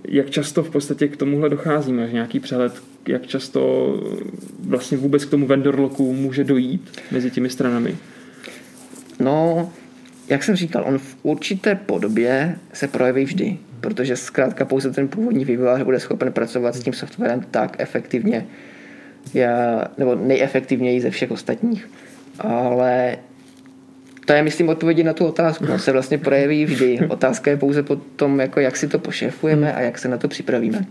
jak 0.09 0.31
často 0.31 0.63
v 0.63 0.71
podstatě 0.71 1.09
k 1.09 1.17
tomuhle 1.17 1.49
dochází? 1.49 1.93
Máš 1.93 2.13
nějaký 2.13 2.41
přehled, 2.41 2.83
jak 3.09 3.27
často 3.27 3.95
vlastně 4.61 4.99
vůbec 4.99 5.25
k 5.25 5.31
tomu 5.31 5.47
vendor 5.47 5.81
locku 5.81 6.15
může 6.15 6.45
dojít 6.45 7.01
mezi 7.11 7.31
těmi 7.31 7.51
stranami? 7.51 7.97
No, 9.21 9.73
jak 10.29 10.43
jsem 10.43 10.57
říkal, 10.57 10.85
on 10.87 10.99
v 10.99 11.17
určité 11.23 11.75
podobě 11.75 12.59
se 12.73 12.89
projeví 12.89 13.25
vždy, 13.25 13.59
protože 13.81 14.17
zkrátka 14.17 14.65
pouze 14.65 14.91
ten 14.91 15.09
původní 15.09 15.45
vývojář 15.45 15.83
bude 15.83 16.01
schopen 16.01 16.33
pracovat 16.33 16.75
s 16.75 16.81
tím 16.81 16.93
softwarem 16.93 17.45
tak 17.51 17.77
efektivně, 17.79 18.47
já, 19.35 19.85
nebo 19.99 20.15
nejefektivněji 20.15 21.01
ze 21.01 21.11
všech 21.11 21.31
ostatních. 21.31 21.89
Ale 22.39 23.17
to 24.27 24.33
je, 24.33 24.43
myslím, 24.43 24.69
odpovědi 24.69 25.05
na 25.05 25.13
tu 25.13 25.27
otázku. 25.27 25.67
No, 25.67 25.79
se 25.79 25.93
vlastně 25.93 26.19
projeví 26.19 26.65
vždy. 26.65 26.99
Otázka 27.09 27.51
je 27.51 27.57
pouze 27.57 27.83
po 27.83 27.97
tom, 27.97 28.41
jako 28.41 28.61
jak 28.61 28.77
si 28.77 28.89
to 28.89 28.99
pošefujeme 28.99 29.75
a 29.75 29.81
jak 29.81 29.99
se 29.99 30.09
na 30.09 30.19
to 30.19 30.29
připravíme. 30.29 30.87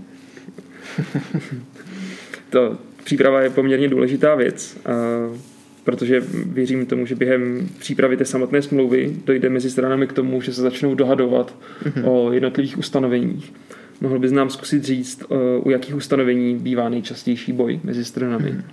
to 2.49 2.77
příprava 3.03 3.41
je 3.41 3.49
poměrně 3.49 3.87
důležitá 3.87 4.35
věc, 4.35 4.77
a, 4.85 4.91
protože 5.83 6.23
věřím 6.45 6.85
tomu, 6.85 7.05
že 7.05 7.15
během 7.15 7.69
přípravy 7.79 8.17
té 8.17 8.25
samotné 8.25 8.61
smlouvy 8.61 9.13
dojde 9.25 9.49
mezi 9.49 9.69
stranami 9.69 10.07
k 10.07 10.13
tomu, 10.13 10.41
že 10.41 10.53
se 10.53 10.61
začnou 10.61 10.95
dohadovat 10.95 11.55
mm-hmm. 11.83 12.09
o 12.09 12.31
jednotlivých 12.31 12.77
ustanoveních. 12.77 13.53
Mohl 14.01 14.19
bys 14.19 14.31
nám 14.31 14.49
zkusit 14.49 14.83
říct, 14.83 15.23
u 15.63 15.69
jakých 15.69 15.95
ustanovení 15.95 16.55
bývá 16.55 16.89
nejčastější 16.89 17.53
boj 17.53 17.79
mezi 17.83 18.05
stranami? 18.05 18.51
Mm-hmm. 18.51 18.63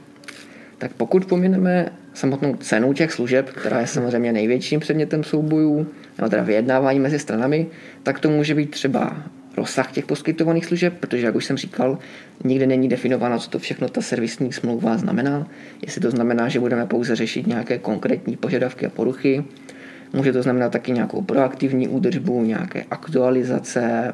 Tak 0.78 0.92
pokud 0.92 1.24
pomineme 1.24 1.92
samotnou 2.14 2.56
cenu 2.56 2.92
těch 2.92 3.12
služeb, 3.12 3.50
která 3.50 3.80
je 3.80 3.86
samozřejmě 3.86 4.32
největším 4.32 4.80
předmětem 4.80 5.24
soubojů, 5.24 5.86
nebo 6.18 6.28
teda 6.28 6.42
vyjednávání 6.42 7.00
mezi 7.00 7.18
stranami, 7.18 7.66
tak 8.02 8.20
to 8.20 8.30
může 8.30 8.54
být 8.54 8.70
třeba 8.70 9.16
rozsah 9.56 9.92
těch 9.92 10.06
poskytovaných 10.06 10.66
služeb, 10.66 10.94
protože, 11.00 11.26
jak 11.26 11.34
už 11.34 11.44
jsem 11.44 11.56
říkal, 11.56 11.98
nikde 12.44 12.66
není 12.66 12.88
definováno, 12.88 13.38
co 13.38 13.50
to 13.50 13.58
všechno 13.58 13.88
ta 13.88 14.00
servisní 14.00 14.52
smlouva 14.52 14.96
znamená. 14.96 15.48
Jestli 15.86 16.00
to 16.00 16.10
znamená, 16.10 16.48
že 16.48 16.60
budeme 16.60 16.86
pouze 16.86 17.16
řešit 17.16 17.46
nějaké 17.46 17.78
konkrétní 17.78 18.36
požadavky 18.36 18.86
a 18.86 18.90
poruchy, 18.90 19.44
může 20.12 20.32
to 20.32 20.42
znamenat 20.42 20.72
taky 20.72 20.92
nějakou 20.92 21.22
proaktivní 21.22 21.88
údržbu, 21.88 22.44
nějaké 22.44 22.84
aktualizace, 22.90 24.12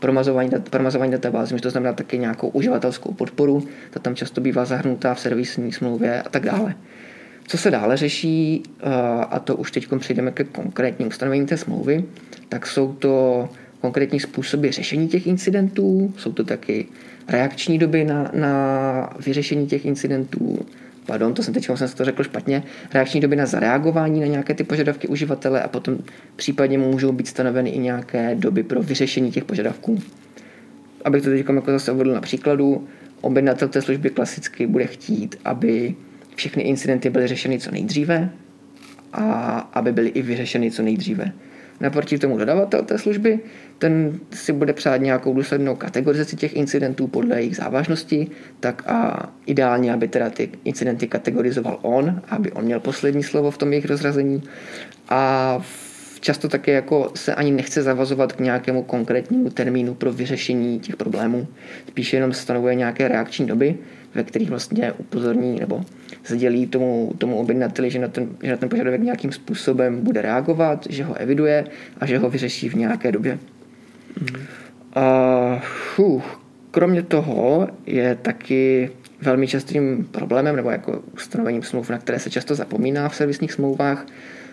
promazování, 0.00 0.50
dat, 0.50 0.68
promazování 0.68 1.12
databází, 1.12 1.56
to 1.56 1.70
znamená 1.70 1.92
taky 1.92 2.18
nějakou 2.18 2.48
uživatelskou 2.48 3.12
podporu, 3.12 3.66
ta 3.90 4.00
tam 4.00 4.14
často 4.14 4.40
bývá 4.40 4.64
zahrnutá 4.64 5.14
v 5.14 5.20
servisní 5.20 5.72
smlouvě 5.72 6.22
a 6.22 6.28
tak 6.28 6.44
dále. 6.44 6.74
Co 7.46 7.58
se 7.58 7.70
dále 7.70 7.96
řeší, 7.96 8.62
a 9.30 9.38
to 9.38 9.56
už 9.56 9.70
teď 9.70 9.88
přejdeme 9.98 10.30
ke 10.30 10.44
konkrétním 10.44 11.08
ustanovením 11.08 11.46
té 11.46 11.56
smlouvy, 11.56 12.04
tak 12.48 12.66
jsou 12.66 12.92
to 12.92 13.48
konkrétní 13.80 14.20
způsoby 14.20 14.68
řešení 14.68 15.08
těch 15.08 15.26
incidentů, 15.26 16.14
jsou 16.16 16.32
to 16.32 16.44
taky 16.44 16.86
reakční 17.28 17.78
doby 17.78 18.04
na, 18.04 18.30
na 18.34 19.16
vyřešení 19.26 19.66
těch 19.66 19.84
incidentů, 19.84 20.58
pardon, 21.06 21.34
to 21.34 21.42
jsem 21.42 21.54
teď 21.54 21.70
jsem 21.74 21.88
to 21.88 22.04
řekl 22.04 22.22
špatně, 22.22 22.62
reakční 22.94 23.20
doby 23.20 23.36
na 23.36 23.46
zareagování 23.46 24.20
na 24.20 24.26
nějaké 24.26 24.54
ty 24.54 24.64
požadavky 24.64 25.08
uživatele 25.08 25.62
a 25.62 25.68
potom 25.68 25.98
případně 26.36 26.78
můžou 26.78 27.12
být 27.12 27.28
stanoveny 27.28 27.70
i 27.70 27.78
nějaké 27.78 28.34
doby 28.34 28.62
pro 28.62 28.82
vyřešení 28.82 29.30
těch 29.30 29.44
požadavků. 29.44 29.98
Abych 31.04 31.22
to 31.22 31.30
teď 31.30 31.46
jako 31.48 31.70
zase 31.70 31.92
uvedl 31.92 32.12
na 32.12 32.20
příkladu, 32.20 32.88
objednatel 33.20 33.68
té 33.68 33.82
služby 33.82 34.10
klasicky 34.10 34.66
bude 34.66 34.86
chtít, 34.86 35.36
aby 35.44 35.94
všechny 36.34 36.62
incidenty 36.62 37.10
byly 37.10 37.26
řešeny 37.26 37.58
co 37.58 37.70
nejdříve 37.70 38.30
a 39.12 39.58
aby 39.58 39.92
byly 39.92 40.08
i 40.08 40.22
vyřešeny 40.22 40.70
co 40.70 40.82
nejdříve. 40.82 41.32
Naproti 41.80 42.18
tomu 42.18 42.38
dodavatel 42.38 42.82
té 42.82 42.98
služby, 42.98 43.40
ten 43.78 44.20
si 44.32 44.52
bude 44.52 44.72
přát 44.72 44.96
nějakou 44.96 45.34
důslednou 45.34 45.76
kategorizaci 45.76 46.36
těch 46.36 46.56
incidentů 46.56 47.06
podle 47.06 47.36
jejich 47.36 47.56
závažnosti, 47.56 48.28
tak 48.60 48.82
a 48.86 49.28
ideálně, 49.46 49.92
aby 49.92 50.08
teda 50.08 50.30
ty 50.30 50.50
incidenty 50.64 51.08
kategorizoval 51.08 51.78
on, 51.82 52.22
aby 52.28 52.52
on 52.52 52.64
měl 52.64 52.80
poslední 52.80 53.22
slovo 53.22 53.50
v 53.50 53.58
tom 53.58 53.72
jejich 53.72 53.86
rozrazení. 53.86 54.42
A 55.08 55.62
často 56.20 56.48
také 56.48 56.72
jako 56.72 57.12
se 57.14 57.34
ani 57.34 57.50
nechce 57.50 57.82
zavazovat 57.82 58.32
k 58.32 58.40
nějakému 58.40 58.82
konkrétnímu 58.82 59.50
termínu 59.50 59.94
pro 59.94 60.12
vyřešení 60.12 60.80
těch 60.80 60.96
problémů. 60.96 61.46
Spíše 61.88 62.16
jenom 62.16 62.32
stanovuje 62.32 62.74
nějaké 62.74 63.08
reakční 63.08 63.46
doby, 63.46 63.76
ve 64.14 64.24
kterých 64.24 64.50
vlastně 64.50 64.92
upozorní 64.92 65.60
nebo 65.60 65.84
sdělí 66.26 66.66
tomu, 66.66 67.12
tomu 67.18 67.36
objednateli, 67.36 67.90
že 67.90 67.98
na, 67.98 68.08
ten, 68.08 68.28
že 68.42 68.50
na 68.50 68.56
ten 68.56 68.68
požadavek 68.68 69.00
nějakým 69.00 69.32
způsobem 69.32 70.00
bude 70.00 70.22
reagovat, 70.22 70.86
že 70.90 71.04
ho 71.04 71.14
eviduje 71.14 71.64
a 72.00 72.06
že 72.06 72.18
ho 72.18 72.30
vyřeší 72.30 72.68
v 72.68 72.74
nějaké 72.74 73.12
době. 73.12 73.38
Mm. 74.20 74.42
A, 74.94 75.62
kromě 76.70 77.02
toho 77.02 77.68
je 77.86 78.14
taky 78.14 78.90
velmi 79.22 79.46
častým 79.46 80.04
problémem 80.10 80.56
nebo 80.56 80.70
jako 80.70 81.02
ustanovením 81.14 81.62
smluv, 81.62 81.90
na 81.90 81.98
které 81.98 82.18
se 82.18 82.30
často 82.30 82.54
zapomíná 82.54 83.08
v 83.08 83.16
servisních 83.16 83.52
smlouvách, 83.52 84.06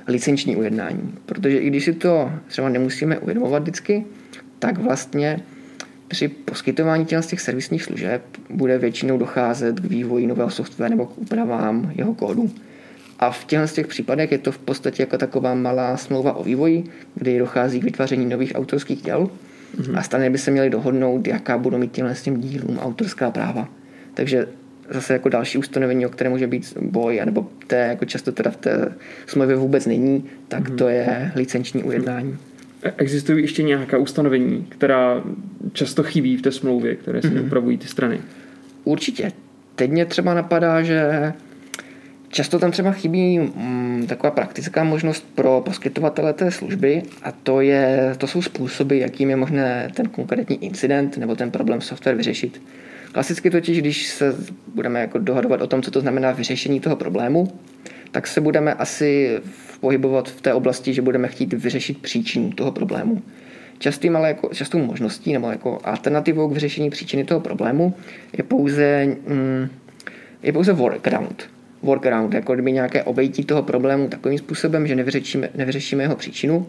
licenční 0.08 0.56
ujednání. 0.56 1.14
Protože 1.26 1.58
i 1.58 1.68
když 1.68 1.86
si 1.86 1.94
to 1.94 2.32
třeba 2.48 2.70
nemusíme 2.70 3.20
uvědomovat 3.20 3.62
vždycky, 3.62 4.06
tak 4.60 4.78
vlastně 4.78 5.40
při 6.08 6.28
poskytování 6.28 7.06
těch, 7.06 7.26
těch 7.26 7.42
servisních 7.42 7.84
služeb 7.84 8.22
bude 8.50 8.78
většinou 8.78 9.18
docházet 9.18 9.80
k 9.80 9.86
vývoji 9.86 10.28
nového 10.28 10.50
softwaru 10.50 10.90
nebo 10.90 11.06
k 11.06 11.18
úpravám 11.18 11.92
jeho 11.96 12.16
kódu. 12.16 12.52
A 13.20 13.32
v 13.32 13.46
těchto 13.46 13.68
těch 13.68 13.88
případech 13.88 14.32
je 14.32 14.38
to 14.38 14.52
v 14.52 14.58
podstatě 14.58 15.04
jako 15.04 15.18
taková 15.18 15.54
malá 15.54 15.98
smlouva 15.98 16.34
o 16.34 16.44
vývoji, 16.44 16.84
kdy 17.16 17.40
dochází 17.40 17.80
k 17.80 17.84
vytváření 17.84 18.26
nových 18.26 18.52
autorských 18.56 19.02
děl 19.02 19.30
mm-hmm. 19.78 19.98
a 19.98 20.02
strany 20.02 20.30
by 20.30 20.38
se 20.38 20.52
měly 20.52 20.70
dohodnout, 20.70 21.28
jaká 21.28 21.58
budou 21.58 21.78
mít 21.78 21.92
těmhle 21.92 22.16
s 22.16 22.22
těm 22.22 22.42
dílům 22.42 22.80
autorská 22.80 23.32
práva. 23.32 23.70
Takže 24.14 24.48
zase 24.90 25.14
jako 25.14 25.30
další 25.30 25.58
ustanovení, 25.58 26.06
o 26.06 26.10
které 26.10 26.30
může 26.30 26.48
být 26.48 26.78
boj, 26.82 27.22
nebo 27.26 27.50
té 27.68 27.76
jako 27.76 28.06
často 28.06 28.32
teda 28.32 28.52
v 28.52 28.58
té 28.58 28.92
smlouvě 29.28 29.56
vůbec 29.56 29.86
není, 29.86 30.26
tak 30.48 30.70
mm-hmm. 30.70 30.76
to 30.76 30.88
je 30.88 31.32
licenční 31.36 31.84
ujednání. 31.84 32.32
Mm-hmm. 32.32 32.94
Existují 32.98 33.44
ještě 33.44 33.64
nějaká 33.64 33.98
ustanovení, 33.98 34.66
která 34.70 35.24
často 35.74 36.04
chybí 36.04 36.38
v 36.38 36.42
té 36.42 36.52
smlouvě, 36.52 36.96
které 36.96 37.22
se 37.22 37.28
mm-hmm. 37.28 37.46
upravují 37.46 37.78
ty 37.78 37.88
strany? 37.88 38.20
Určitě. 38.84 39.32
Teď 39.76 39.92
mě 39.92 40.06
třeba 40.06 40.34
napadá, 40.34 40.82
že 40.82 41.34
často 42.30 42.60
tam 42.60 42.72
třeba 42.72 42.92
chybí 42.92 43.40
mm, 43.40 44.06
taková 44.10 44.32
praktická 44.32 44.84
možnost 44.84 45.28
pro 45.36 45.62
poskytovatele 45.66 46.34
té 46.34 46.52
služby 46.52 47.04
a 47.24 47.32
to, 47.32 47.62
je, 47.62 48.16
to 48.18 48.28
jsou 48.28 48.42
způsoby, 48.42 49.00
jakým 49.00 49.30
je 49.30 49.36
možné 49.36 49.92
ten 49.94 50.10
konkrétní 50.10 50.64
incident 50.66 51.18
nebo 51.18 51.36
ten 51.36 51.52
problém 51.52 51.82
software 51.82 52.16
vyřešit. 52.16 52.62
Klasicky 53.12 53.50
totiž, 53.50 53.80
když 53.80 54.08
se 54.08 54.36
budeme 54.76 55.00
jako 55.02 55.18
dohadovat 55.18 55.62
o 55.62 55.68
tom, 55.68 55.82
co 55.82 55.92
to 55.92 56.02
znamená 56.02 56.32
vyřešení 56.32 56.80
toho 56.80 56.96
problému, 56.96 57.48
tak 58.12 58.28
se 58.28 58.42
budeme 58.42 58.74
asi 58.74 59.40
pohybovat 59.80 60.30
v 60.30 60.42
té 60.42 60.54
oblasti, 60.54 60.94
že 60.94 61.02
budeme 61.02 61.28
chtít 61.28 61.54
vyřešit 61.54 61.98
příčinu 62.02 62.52
toho 62.52 62.72
problému. 62.72 63.22
Častým, 63.80 64.16
ale 64.16 64.28
jako, 64.28 64.50
častou 64.54 64.80
možností 64.80 65.34
nebo 65.34 65.50
jako 65.50 65.80
alternativou 65.84 66.50
k 66.50 66.54
vyřešení 66.54 66.90
příčiny 66.90 67.24
toho 67.24 67.40
problému 67.40 67.94
je 68.38 68.44
pouze, 68.44 69.06
mm, 69.28 69.70
je 70.44 70.54
pouze 70.54 70.74
workaround. 70.74 71.44
Workaround, 71.82 72.34
jako 72.34 72.54
kdyby 72.54 72.72
nějaké 72.72 73.04
obejití 73.04 73.44
toho 73.44 73.64
problému 73.64 74.08
takovým 74.08 74.38
způsobem, 74.38 74.88
že 74.88 74.96
nevyřešíme, 74.96 75.50
nevyřešíme 75.56 76.04
jeho 76.04 76.16
příčinu, 76.16 76.68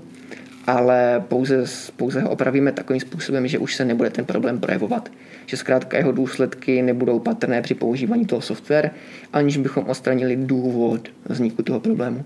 ale 0.68 1.24
pouze, 1.28 1.64
pouze 1.96 2.20
ho 2.20 2.30
opravíme 2.30 2.72
takovým 2.72 3.00
způsobem, 3.00 3.48
že 3.48 3.58
už 3.58 3.74
se 3.74 3.84
nebude 3.84 4.10
ten 4.10 4.24
problém 4.24 4.60
projevovat. 4.60 5.08
Že 5.46 5.56
zkrátka 5.56 5.96
jeho 5.96 6.12
důsledky 6.12 6.82
nebudou 6.82 7.18
patrné 7.18 7.62
při 7.62 7.74
používání 7.74 8.26
toho 8.26 8.42
software, 8.42 8.90
aniž 9.32 9.56
bychom 9.56 9.84
odstranili 9.84 10.36
důvod 10.36 11.08
vzniku 11.28 11.62
toho 11.62 11.80
problému 11.80 12.24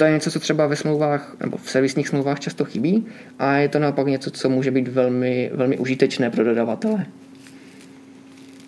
to 0.00 0.04
je 0.04 0.12
něco, 0.12 0.30
co 0.30 0.40
třeba 0.40 0.66
ve 0.66 0.76
smlouvách 0.76 1.36
nebo 1.40 1.56
v 1.56 1.70
servisních 1.70 2.08
smlouvách 2.08 2.40
často 2.40 2.64
chybí 2.64 3.06
a 3.38 3.56
je 3.56 3.68
to 3.68 3.78
naopak 3.78 4.06
něco, 4.06 4.30
co 4.30 4.48
může 4.48 4.70
být 4.70 4.88
velmi, 4.88 5.50
velmi 5.54 5.78
užitečné 5.78 6.30
pro 6.30 6.44
dodavatele. 6.44 7.06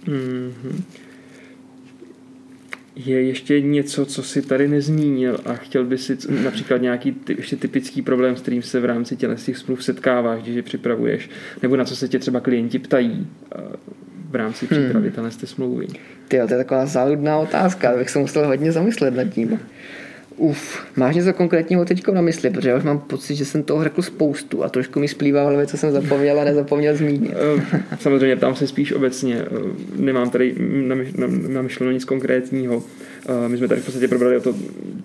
Mm-hmm. 0.05 0.83
Je 2.97 3.23
ještě 3.23 3.61
něco, 3.61 4.07
co 4.07 4.23
si 4.23 4.43
tady 4.43 4.69
nezmínil 4.69 5.39
a 5.45 5.55
chtěl 5.55 5.85
by 5.85 5.99
si 5.99 6.17
například 6.45 6.83
nějaký 6.83 7.13
ty, 7.13 7.35
ještě 7.39 7.57
typický 7.57 8.03
problém, 8.03 8.37
s 8.37 8.41
kterým 8.41 8.63
se 8.63 8.81
v 8.81 8.85
rámci 8.85 9.17
těch 9.17 9.59
smluv 9.59 9.85
setkáváš, 9.85 10.43
když 10.43 10.57
je 10.57 10.63
připravuješ, 10.63 11.31
nebo 11.63 11.77
na 11.77 11.85
co 11.85 11.97
se 11.97 12.09
tě 12.09 12.19
třeba 12.19 12.41
klienti 12.41 12.79
ptají 12.79 13.27
v 14.31 14.35
rámci 14.35 14.67
přípravy 14.67 15.13
hmm. 15.17 15.31
té 15.31 15.47
smlouvy? 15.47 15.87
Ty, 16.29 16.37
to 16.49 16.55
je 16.55 16.59
taková 16.59 16.87
záludná 16.87 17.39
otázka, 17.39 17.97
bych 17.97 18.11
se 18.11 18.19
musel 18.19 18.47
hodně 18.47 18.73
zamyslet 18.73 19.15
nad 19.15 19.25
tím. 19.25 19.61
Uf, 20.37 20.87
máš 20.97 21.17
něco 21.17 21.33
konkrétního 21.33 21.85
teď 21.85 22.09
na 22.13 22.21
mysli, 22.21 22.51
protože 22.51 22.69
já 22.69 22.77
už 22.77 22.85
mám 22.85 22.99
pocit, 22.99 23.37
že 23.37 23.45
jsem 23.45 23.63
toho 23.63 23.85
řekl 23.85 24.03
spoustu 24.03 24.65
a 24.65 24.69
trošku 24.69 25.01
mi 25.01 25.09
splývá 25.09 25.43
hlavě, 25.43 25.67
co 25.67 25.77
jsem 25.77 25.93
zapomněl 25.93 26.41
a 26.41 26.45
nezapomněl 26.45 26.97
zmínit. 26.97 27.33
Eh, 27.57 27.81
samozřejmě, 28.01 28.37
tam 28.37 28.55
se 28.55 28.67
spíš 28.67 28.93
obecně. 28.93 29.37
Eh, 29.37 29.49
nemám 29.97 30.31
tady 30.31 30.55
namyšleno 31.49 31.93
nic 31.93 32.05
konkrétního. 32.05 32.83
Eh, 33.29 33.49
my 33.49 33.59
jsme 33.59 33.69
tady 33.69 33.81
v 33.81 33.85
podstatě 33.85 34.09
probrali 34.09 34.37
o 34.37 34.41
to, 34.41 34.55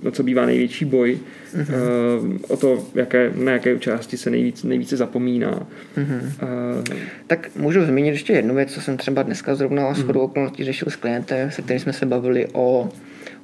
o 0.07 0.11
co 0.11 0.23
bývá 0.23 0.45
největší 0.45 0.85
boj, 0.85 1.17
uh-huh. 1.55 2.39
o 2.47 2.57
to, 2.57 2.87
jaké, 2.95 3.31
na 3.35 3.51
jaké 3.51 3.79
části 3.79 4.17
se 4.17 4.29
nejvíc, 4.29 4.63
nejvíce 4.63 4.97
zapomíná. 4.97 5.67
Uh-huh. 5.97 6.83
Tak 7.27 7.49
můžu 7.55 7.85
zmínit 7.85 8.11
ještě 8.11 8.33
jednu 8.33 8.55
věc, 8.55 8.73
co 8.73 8.81
jsem 8.81 8.97
třeba 8.97 9.23
dneska 9.23 9.55
zrovna 9.55 9.93
s 9.93 10.01
chodou 10.01 10.19
okolností 10.19 10.63
řešil 10.63 10.89
s 10.89 10.95
klientem, 10.95 11.51
se 11.51 11.61
kterým 11.61 11.79
jsme 11.79 11.93
se 11.93 12.05
bavili 12.05 12.47
o 12.53 12.89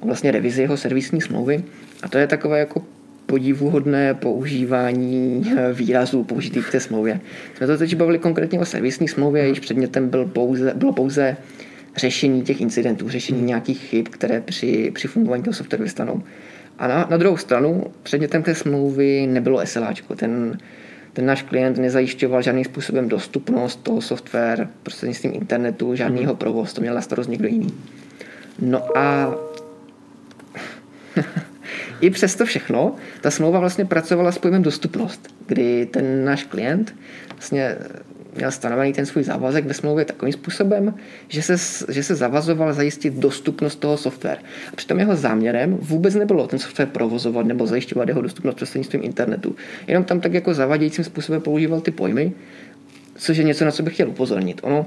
vlastně 0.02 0.30
revizi 0.30 0.62
jeho 0.62 0.76
servisní 0.76 1.20
smlouvy 1.20 1.64
a 2.02 2.08
to 2.08 2.18
je 2.18 2.26
takové 2.26 2.58
jako 2.58 2.82
podivuhodné 3.26 4.14
používání 4.14 5.42
eh, 5.56 5.72
výrazů 5.72 6.24
použitých 6.24 6.66
v 6.66 6.70
té 6.70 6.80
smlouvě. 6.80 7.20
Jsme 7.56 7.66
to 7.66 7.78
teď 7.78 7.96
bavili 7.96 8.18
konkrétně 8.18 8.60
o 8.60 8.64
servisní 8.64 9.08
smlouvě, 9.08 9.42
jejíž 9.42 9.60
předmětem 9.60 10.08
byl 10.08 10.26
pouze, 10.26 10.72
bylo 10.74 10.92
pouze 10.92 11.36
řešení 11.96 12.42
těch 12.42 12.60
incidentů, 12.60 13.08
řešení 13.08 13.38
hmm. 13.38 13.46
nějakých 13.46 13.80
chyb, 13.80 14.06
které 14.10 14.40
při, 14.40 14.90
při 14.94 15.08
fungování 15.08 15.42
toho 15.42 15.54
softwaru 15.54 15.84
vystanou. 15.84 16.22
A 16.78 16.88
na, 16.88 17.06
na 17.10 17.16
druhou 17.16 17.36
stranu 17.36 17.84
předmětem 18.02 18.42
té 18.42 18.54
smlouvy 18.54 19.26
nebylo 19.26 19.66
SLAčko. 19.66 20.14
Ten, 20.14 20.58
ten 21.12 21.26
náš 21.26 21.42
klient 21.42 21.78
nezajišťoval 21.78 22.42
žádným 22.42 22.64
způsobem 22.64 23.08
dostupnost 23.08 23.82
toho 23.82 24.00
software 24.00 24.68
prostřednictvím 24.82 25.32
internetu, 25.34 25.94
žádnýho 25.94 26.32
mm. 26.32 26.38
provoz, 26.38 26.72
to 26.72 26.80
měl 26.80 26.94
na 26.94 27.00
starost 27.00 27.28
někdo 27.28 27.48
jiný. 27.48 27.74
No 28.60 28.98
a 28.98 29.34
i 32.00 32.10
přesto 32.10 32.46
všechno, 32.46 32.94
ta 33.20 33.30
smlouva 33.30 33.60
vlastně 33.60 33.84
pracovala 33.84 34.32
s 34.32 34.38
pojmem 34.38 34.62
dostupnost, 34.62 35.34
kdy 35.46 35.86
ten 35.86 36.24
náš 36.24 36.44
klient 36.44 36.94
vlastně 37.32 37.76
měl 38.36 38.50
stanovený 38.50 38.92
ten 38.92 39.06
svůj 39.06 39.24
závazek 39.24 39.64
ve 39.64 39.74
smlouvě 39.74 40.04
takovým 40.04 40.32
způsobem, 40.32 40.94
že 41.28 41.42
se, 41.42 41.56
že 41.92 42.02
se 42.02 42.14
zavazoval 42.14 42.72
zajistit 42.72 43.14
dostupnost 43.14 43.76
toho 43.76 43.96
software. 43.96 44.38
A 44.72 44.76
přitom 44.76 44.98
jeho 44.98 45.16
záměrem 45.16 45.78
vůbec 45.80 46.14
nebylo 46.14 46.46
ten 46.46 46.58
software 46.58 46.88
provozovat 46.88 47.46
nebo 47.46 47.66
zajišťovat 47.66 48.08
jeho 48.08 48.22
dostupnost 48.22 48.54
prostřednictvím 48.54 49.04
internetu. 49.04 49.56
Jenom 49.86 50.04
tam 50.04 50.20
tak 50.20 50.34
jako 50.34 50.54
zavadějícím 50.54 51.04
způsobem 51.04 51.40
používal 51.40 51.80
ty 51.80 51.90
pojmy, 51.90 52.32
což 53.16 53.36
je 53.36 53.44
něco, 53.44 53.64
na 53.64 53.70
co 53.70 53.82
bych 53.82 53.94
chtěl 53.94 54.08
upozornit. 54.08 54.60
Ono 54.62 54.86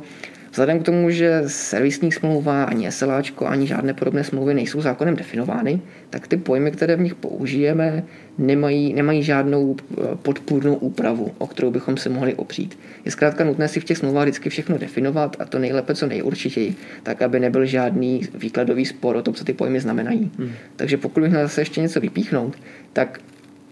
Vzhledem 0.58 0.80
k 0.80 0.84
tomu, 0.84 1.10
že 1.10 1.44
servisní 1.48 2.12
smlouva, 2.12 2.64
ani 2.64 2.92
SLAčko, 2.92 3.48
ani 3.48 3.68
žádné 3.68 3.94
podobné 3.94 4.24
smlouvy 4.24 4.54
nejsou 4.54 4.82
zákonem 4.82 5.16
definovány, 5.16 5.82
tak 6.10 6.28
ty 6.28 6.38
pojmy, 6.38 6.72
které 6.72 6.96
v 6.96 7.02
nich 7.02 7.16
použijeme, 7.16 8.04
nemají, 8.38 8.94
nemají 8.94 9.24
žádnou 9.24 9.76
eh, 9.80 9.96
podpůrnou 10.22 10.76
úpravu, 10.76 11.32
o 11.38 11.48
kterou 11.48 11.72
bychom 11.72 11.98
se 11.98 12.10
mohli 12.10 12.36
opřít. 12.36 12.80
Je 13.06 13.12
zkrátka 13.12 13.44
nutné 13.44 13.68
si 13.68 13.80
v 13.80 13.84
těch 13.84 13.98
smlouvách 13.98 14.24
vždycky 14.24 14.50
všechno 14.50 14.78
definovat 14.78 15.36
a 15.40 15.46
to 15.46 15.60
nejlépe, 15.60 15.96
co 15.96 16.08
nejurčitěji, 16.08 16.76
tak 17.04 17.22
aby 17.22 17.40
nebyl 17.40 17.66
žádný 17.66 18.22
výkladový 18.34 18.86
spor 18.86 19.16
o 19.16 19.22
tom, 19.22 19.34
co 19.34 19.46
ty 19.46 19.54
pojmy 19.54 19.80
znamenají. 19.80 20.32
Hmm. 20.40 20.52
Takže 20.76 20.98
pokud 20.98 21.22
bych 21.22 21.30
měl 21.30 21.44
zase 21.44 21.62
ještě 21.62 21.82
něco 21.82 22.00
vypíchnout, 22.00 22.56
tak 22.94 23.20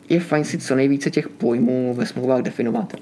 je 0.10 0.20
fajn 0.20 0.44
si 0.44 0.58
co 0.58 0.76
nejvíce 0.76 1.12
těch 1.12 1.30
pojmů 1.30 1.94
ve 1.94 2.06
smlouvách 2.06 2.42
definovat. 2.42 2.94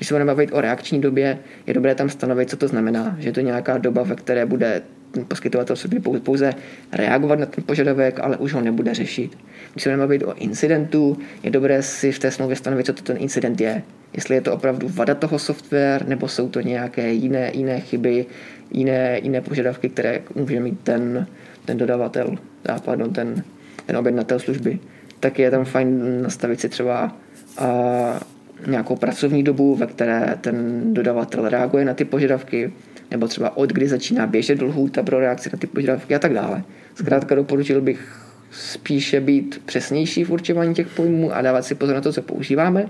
Když 0.00 0.08
se 0.08 0.14
budeme 0.14 0.32
bavit 0.32 0.50
o 0.52 0.60
reakční 0.60 1.00
době, 1.00 1.38
je 1.66 1.74
dobré 1.74 1.94
tam 1.94 2.08
stanovit, 2.08 2.50
co 2.50 2.56
to 2.56 2.68
znamená, 2.68 3.16
že 3.18 3.28
je 3.28 3.32
to 3.32 3.40
nějaká 3.40 3.78
doba, 3.78 4.02
ve 4.02 4.14
které 4.14 4.46
bude 4.46 4.82
ten 5.10 5.24
poskytovatel 5.24 5.76
služby 5.76 6.00
pouze 6.00 6.54
reagovat 6.92 7.38
na 7.38 7.46
ten 7.46 7.64
požadavek, 7.64 8.20
ale 8.20 8.36
už 8.36 8.52
ho 8.52 8.60
nebude 8.60 8.94
řešit. 8.94 9.38
Když 9.72 9.82
se 9.82 9.88
budeme 9.88 10.02
bavit 10.02 10.22
o 10.22 10.34
incidentu, 10.34 11.18
je 11.42 11.50
dobré 11.50 11.82
si 11.82 12.12
v 12.12 12.18
té 12.18 12.30
smlouvě 12.30 12.56
stanovit, 12.56 12.86
co 12.86 12.92
to 12.92 13.02
ten 13.02 13.16
incident 13.20 13.60
je. 13.60 13.82
Jestli 14.12 14.34
je 14.34 14.40
to 14.40 14.54
opravdu 14.54 14.88
vada 14.88 15.14
toho 15.14 15.38
software, 15.38 16.08
nebo 16.08 16.28
jsou 16.28 16.48
to 16.48 16.60
nějaké 16.60 17.12
jiné, 17.12 17.50
jiné 17.54 17.80
chyby, 17.80 18.26
jiné, 18.70 19.20
jiné 19.22 19.40
požadavky, 19.40 19.88
které 19.88 20.20
může 20.34 20.60
mít 20.60 20.80
ten, 20.80 21.26
ten 21.64 21.78
dodavatel, 21.78 22.36
pardon, 22.84 23.12
ten, 23.12 23.44
ten 23.86 23.96
objednatel 23.96 24.38
služby. 24.38 24.78
Tak 25.20 25.38
je 25.38 25.50
tam 25.50 25.64
fajn 25.64 26.22
nastavit 26.22 26.60
si 26.60 26.68
třeba 26.68 27.16
a, 27.58 28.20
nějakou 28.66 28.96
pracovní 28.96 29.42
dobu, 29.42 29.74
ve 29.74 29.86
které 29.86 30.38
ten 30.40 30.80
dodavatel 30.94 31.48
reaguje 31.48 31.84
na 31.84 31.94
ty 31.94 32.04
požadavky, 32.04 32.72
nebo 33.10 33.28
třeba 33.28 33.56
od 33.56 33.72
kdy 33.72 33.88
začíná 33.88 34.26
běžet 34.26 34.62
lhůta 34.62 35.02
pro 35.02 35.20
reakci 35.20 35.50
na 35.52 35.58
ty 35.58 35.66
požadavky 35.66 36.14
a 36.14 36.18
tak 36.18 36.34
dále. 36.34 36.62
Zkrátka 36.94 37.34
doporučil 37.34 37.80
bych 37.80 38.30
spíše 38.50 39.20
být 39.20 39.62
přesnější 39.66 40.24
v 40.24 40.30
určování 40.30 40.74
těch 40.74 40.88
pojmů 40.88 41.32
a 41.32 41.42
dávat 41.42 41.64
si 41.64 41.74
pozor 41.74 41.94
na 41.94 42.00
to, 42.00 42.12
co 42.12 42.22
používáme, 42.22 42.86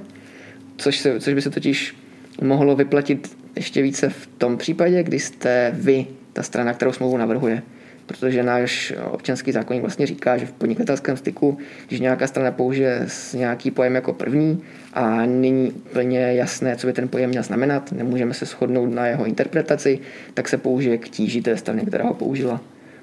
což, 0.76 0.98
se, 0.98 1.20
což 1.20 1.34
by 1.34 1.42
se 1.42 1.50
totiž 1.50 1.96
mohlo 2.42 2.76
vyplatit 2.76 3.36
ještě 3.56 3.82
více 3.82 4.08
v 4.08 4.26
tom 4.26 4.56
případě, 4.56 5.02
kdy 5.02 5.18
jste 5.18 5.70
vy 5.74 6.06
ta 6.32 6.42
strana, 6.42 6.72
kterou 6.72 6.92
smlouvu 6.92 7.16
navrhuje 7.16 7.62
protože 8.10 8.42
náš 8.42 8.92
občanský 9.10 9.52
zákonník 9.52 9.82
vlastně 9.82 10.06
říká, 10.06 10.36
že 10.36 10.46
v 10.46 10.52
podnikatelském 10.52 11.16
styku, 11.16 11.58
když 11.88 12.00
nějaká 12.00 12.26
strana 12.26 12.50
použije 12.50 13.06
nějaký 13.34 13.70
pojem 13.70 13.94
jako 13.94 14.12
první 14.12 14.62
a 14.92 15.26
není 15.26 15.72
úplně 15.72 16.32
jasné, 16.34 16.76
co 16.76 16.86
by 16.86 16.92
ten 16.92 17.08
pojem 17.08 17.30
měl 17.30 17.42
znamenat, 17.42 17.92
nemůžeme 17.92 18.34
se 18.34 18.44
shodnout 18.44 18.94
na 18.94 19.06
jeho 19.06 19.26
interpretaci, 19.26 19.98
tak 20.34 20.48
se 20.48 20.58
použije 20.58 20.98
k 20.98 21.08
tíži 21.08 21.42
té 21.42 21.56
strany, 21.56 21.82
která 21.86 22.04
ho 22.04 22.14
použila. 22.14 22.60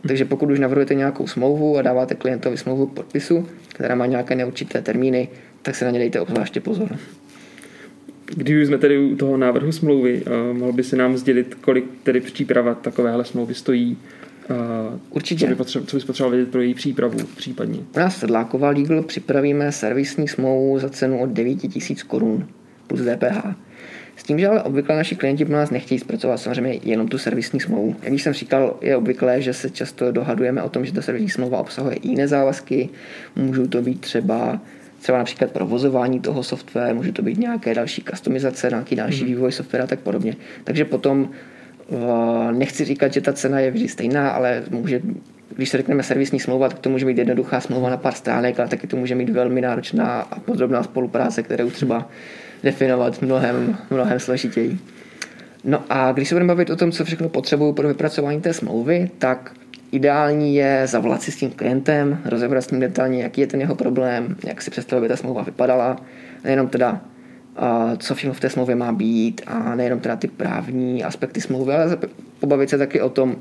Takže 0.07 0.25
pokud 0.25 0.51
už 0.51 0.59
navrhujete 0.59 0.95
nějakou 0.95 1.27
smlouvu 1.27 1.77
a 1.77 1.81
dáváte 1.81 2.15
klientovi 2.15 2.57
smlouvu 2.57 2.87
k 2.87 2.93
podpisu, 2.93 3.47
která 3.69 3.95
má 3.95 4.05
nějaké 4.05 4.35
neurčité 4.35 4.81
termíny, 4.81 5.27
tak 5.61 5.75
se 5.75 5.85
na 5.85 5.91
ně 5.91 5.99
dejte 5.99 6.19
obzvláště 6.19 6.59
pozor. 6.59 6.97
Když 8.35 8.61
už 8.61 8.67
jsme 8.67 8.77
tedy 8.77 8.97
u 8.97 9.15
toho 9.15 9.37
návrhu 9.37 9.71
smlouvy, 9.71 10.21
uh, 10.21 10.57
mohl 10.57 10.73
by 10.73 10.83
se 10.83 10.95
nám 10.95 11.17
sdělit, 11.17 11.55
kolik 11.55 11.85
tedy 12.03 12.19
příprava 12.19 12.75
takovéhle 12.75 13.25
smlouvy 13.25 13.53
stojí 13.53 13.97
Uh, 14.49 14.99
Určitě. 15.09 15.45
Co 15.45 15.49
by, 15.49 15.55
potřeba, 15.55 15.85
co 15.85 15.95
bys 15.97 16.05
potřeboval 16.05 16.35
vědět 16.35 16.51
pro 16.51 16.61
její 16.61 16.73
přípravu 16.73 17.19
případně? 17.37 17.79
U 17.95 17.99
nás 17.99 18.17
Sedláková 18.17 18.69
Legal 18.69 19.03
připravíme 19.03 19.71
servisní 19.71 20.27
smlouvu 20.27 20.79
za 20.79 20.89
cenu 20.89 21.19
od 21.21 21.29
9000 21.29 22.03
korun 22.03 22.47
plus 22.87 23.01
DPH. 23.01 23.55
S 24.15 24.23
tím, 24.23 24.39
že 24.39 24.47
ale 24.47 24.63
obvykle 24.63 24.95
naši 24.95 25.15
klienti 25.15 25.45
pro 25.45 25.55
nás 25.55 25.69
nechtějí 25.69 25.99
zpracovat 25.99 26.37
samozřejmě 26.37 26.79
jenom 26.83 27.07
tu 27.07 27.17
servisní 27.17 27.59
smlouvu. 27.59 27.95
Jak 28.01 28.13
jsem 28.13 28.33
říkal, 28.33 28.77
je 28.81 28.97
obvyklé, 28.97 29.41
že 29.41 29.53
se 29.53 29.69
často 29.69 30.11
dohadujeme 30.11 30.63
o 30.63 30.69
tom, 30.69 30.85
že 30.85 30.93
ta 30.93 31.01
servisní 31.01 31.29
smlouva 31.29 31.57
obsahuje 31.57 31.95
i 31.95 32.07
jiné 32.07 32.27
závazky. 32.27 32.89
Můžou 33.35 33.67
to 33.67 33.81
být 33.81 34.01
třeba 34.01 34.59
třeba 35.01 35.17
například 35.17 35.51
provozování 35.51 36.19
toho 36.19 36.43
softwaru, 36.43 36.95
může 36.95 37.11
to 37.11 37.21
být 37.21 37.37
nějaké 37.37 37.73
další 37.73 38.03
customizace, 38.09 38.69
nějaký 38.69 38.95
další 38.95 39.19
hmm. 39.19 39.27
vývoj 39.27 39.51
software 39.51 39.83
a 39.83 39.87
tak 39.87 39.99
podobně. 39.99 40.35
Takže 40.63 40.85
potom 40.85 41.29
Nechci 42.51 42.85
říkat, 42.85 43.13
že 43.13 43.21
ta 43.21 43.33
cena 43.33 43.59
je 43.59 43.71
vždy 43.71 43.87
stejná, 43.87 44.29
ale 44.29 44.63
může, 44.69 45.01
když 45.55 45.69
se 45.69 45.77
řekneme 45.77 46.03
servisní 46.03 46.39
smlouva, 46.39 46.69
tak 46.69 46.79
to 46.79 46.89
může 46.89 47.05
být 47.05 47.17
jednoduchá 47.17 47.59
smlouva 47.59 47.89
na 47.89 47.97
pár 47.97 48.13
stránek, 48.13 48.59
ale 48.59 48.69
taky 48.69 48.87
to 48.87 48.97
může 48.97 49.15
mít 49.15 49.29
velmi 49.29 49.61
náročná 49.61 50.21
a 50.21 50.39
podrobná 50.39 50.83
spolupráce, 50.83 51.43
kterou 51.43 51.69
třeba 51.69 52.09
definovat 52.63 53.21
mnohem, 53.21 53.77
mnohem 53.89 54.19
složitěji. 54.19 54.77
No 55.63 55.83
a 55.89 56.11
když 56.11 56.29
se 56.29 56.35
budeme 56.35 56.47
bavit 56.47 56.69
o 56.69 56.75
tom, 56.75 56.91
co 56.91 57.05
všechno 57.05 57.29
potřebuju 57.29 57.73
pro 57.73 57.87
vypracování 57.87 58.41
té 58.41 58.53
smlouvy, 58.53 59.09
tak 59.17 59.51
ideální 59.91 60.55
je 60.55 60.81
zavolat 60.85 61.21
si 61.21 61.31
s 61.31 61.35
tím 61.35 61.51
klientem, 61.51 62.21
rozebrat 62.25 62.63
s 62.63 62.71
ním 62.71 62.79
detailně, 62.79 63.23
jaký 63.23 63.41
je 63.41 63.47
ten 63.47 63.61
jeho 63.61 63.75
problém, 63.75 64.35
jak 64.43 64.61
si 64.61 64.71
představuje, 64.71 65.01
aby 65.01 65.07
ta 65.09 65.15
smlouva 65.15 65.43
vypadala, 65.43 65.97
nejenom 66.43 66.67
teda 66.67 67.01
co 67.97 68.15
všechno 68.15 68.33
v 68.33 68.39
té 68.39 68.49
smlouvě 68.49 68.75
má 68.75 68.91
být 68.91 69.41
a 69.47 69.75
nejenom 69.75 69.99
teda 69.99 70.15
ty 70.15 70.27
právní 70.27 71.03
aspekty 71.03 71.41
smlouvy, 71.41 71.73
ale 71.73 71.97
pobavit 72.39 72.69
se 72.69 72.77
taky 72.77 73.01
o 73.01 73.09
tom, 73.09 73.35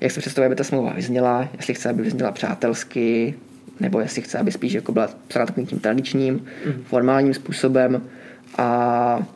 jak 0.00 0.12
se 0.12 0.20
představuje, 0.20 0.46
aby 0.46 0.56
ta 0.56 0.64
smlouva 0.64 0.92
vyzněla, 0.92 1.48
jestli 1.56 1.74
chce, 1.74 1.90
aby 1.90 2.02
vyzněla 2.02 2.32
přátelsky, 2.32 3.34
nebo 3.80 4.00
jestli 4.00 4.22
chce, 4.22 4.38
aby 4.38 4.52
spíš 4.52 4.72
jako 4.72 4.92
byla 4.92 5.08
psána 5.28 5.46
takovým 5.46 5.66
tím 5.66 5.78
tradičním, 5.78 6.34
mm. 6.34 6.84
formálním 6.84 7.34
způsobem. 7.34 8.02
A 8.58 9.26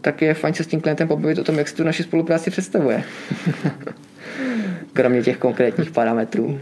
tak 0.00 0.22
je 0.22 0.34
fajn 0.34 0.54
se 0.54 0.64
s 0.64 0.66
tím 0.66 0.80
klientem 0.80 1.08
pobavit 1.08 1.38
o 1.38 1.44
tom, 1.44 1.58
jak 1.58 1.68
si 1.68 1.74
tu 1.74 1.84
naši 1.84 2.02
spolupráci 2.02 2.50
představuje. 2.50 3.04
Kromě 4.92 5.22
těch 5.22 5.36
konkrétních 5.36 5.90
parametrů. 5.90 6.60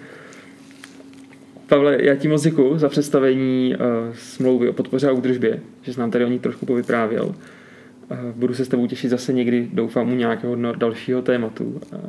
Pavle, 1.68 1.98
já 2.00 2.14
ti 2.14 2.28
moc 2.28 2.42
děkuji 2.42 2.78
za 2.78 2.88
představení 2.88 3.74
uh, 3.74 4.14
smlouvy 4.14 4.68
o 4.68 4.72
podpoře 4.72 5.08
a 5.08 5.12
údržbě, 5.12 5.60
že 5.82 5.94
jsi 5.94 6.00
nám 6.00 6.10
tady 6.10 6.24
o 6.24 6.28
ní 6.28 6.38
trošku 6.38 6.66
povyprávěl. 6.66 7.24
Uh, 7.24 8.16
budu 8.34 8.54
se 8.54 8.64
s 8.64 8.68
tebou 8.68 8.86
těšit 8.86 9.10
zase 9.10 9.32
někdy, 9.32 9.68
doufám, 9.72 10.12
u 10.12 10.14
nějakého 10.14 10.56
dalšího 10.72 11.22
tématu. 11.22 11.64
Uh, 11.64 12.00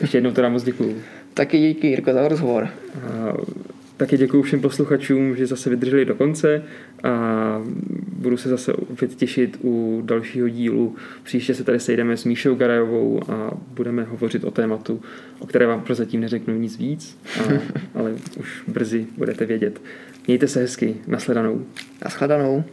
ještě 0.00 0.16
jednou 0.16 0.30
teda 0.30 0.48
moc 0.48 0.62
děkuji. 0.62 1.02
Taky 1.34 1.58
díky, 1.58 1.86
Jirko, 1.86 2.12
za 2.12 2.28
rozhovor. 2.28 2.68
Uh, 3.28 3.44
taky 4.00 4.16
děkuji 4.16 4.42
všem 4.42 4.60
posluchačům, 4.60 5.36
že 5.36 5.46
zase 5.46 5.70
vydrželi 5.70 6.04
do 6.04 6.14
konce 6.14 6.62
a 7.02 7.62
budu 8.12 8.36
se 8.36 8.48
zase 8.48 8.72
opět 8.72 9.14
těšit 9.14 9.58
u 9.64 10.02
dalšího 10.04 10.48
dílu. 10.48 10.96
Příště 11.22 11.54
se 11.54 11.64
tady 11.64 11.80
sejdeme 11.80 12.16
s 12.16 12.24
Míšou 12.24 12.54
Garajovou 12.54 13.20
a 13.30 13.50
budeme 13.74 14.02
hovořit 14.02 14.44
o 14.44 14.50
tématu, 14.50 15.02
o 15.38 15.46
které 15.46 15.66
vám 15.66 15.80
prozatím 15.80 16.20
neřeknu 16.20 16.54
nic 16.54 16.78
víc, 16.78 17.18
a, 17.40 17.42
ale 17.98 18.14
už 18.36 18.62
brzy 18.68 19.06
budete 19.16 19.46
vědět. 19.46 19.80
Mějte 20.26 20.48
se 20.48 20.60
hezky. 20.60 20.96
Nasledanou. 21.06 21.66
Naschledanou. 22.04 22.64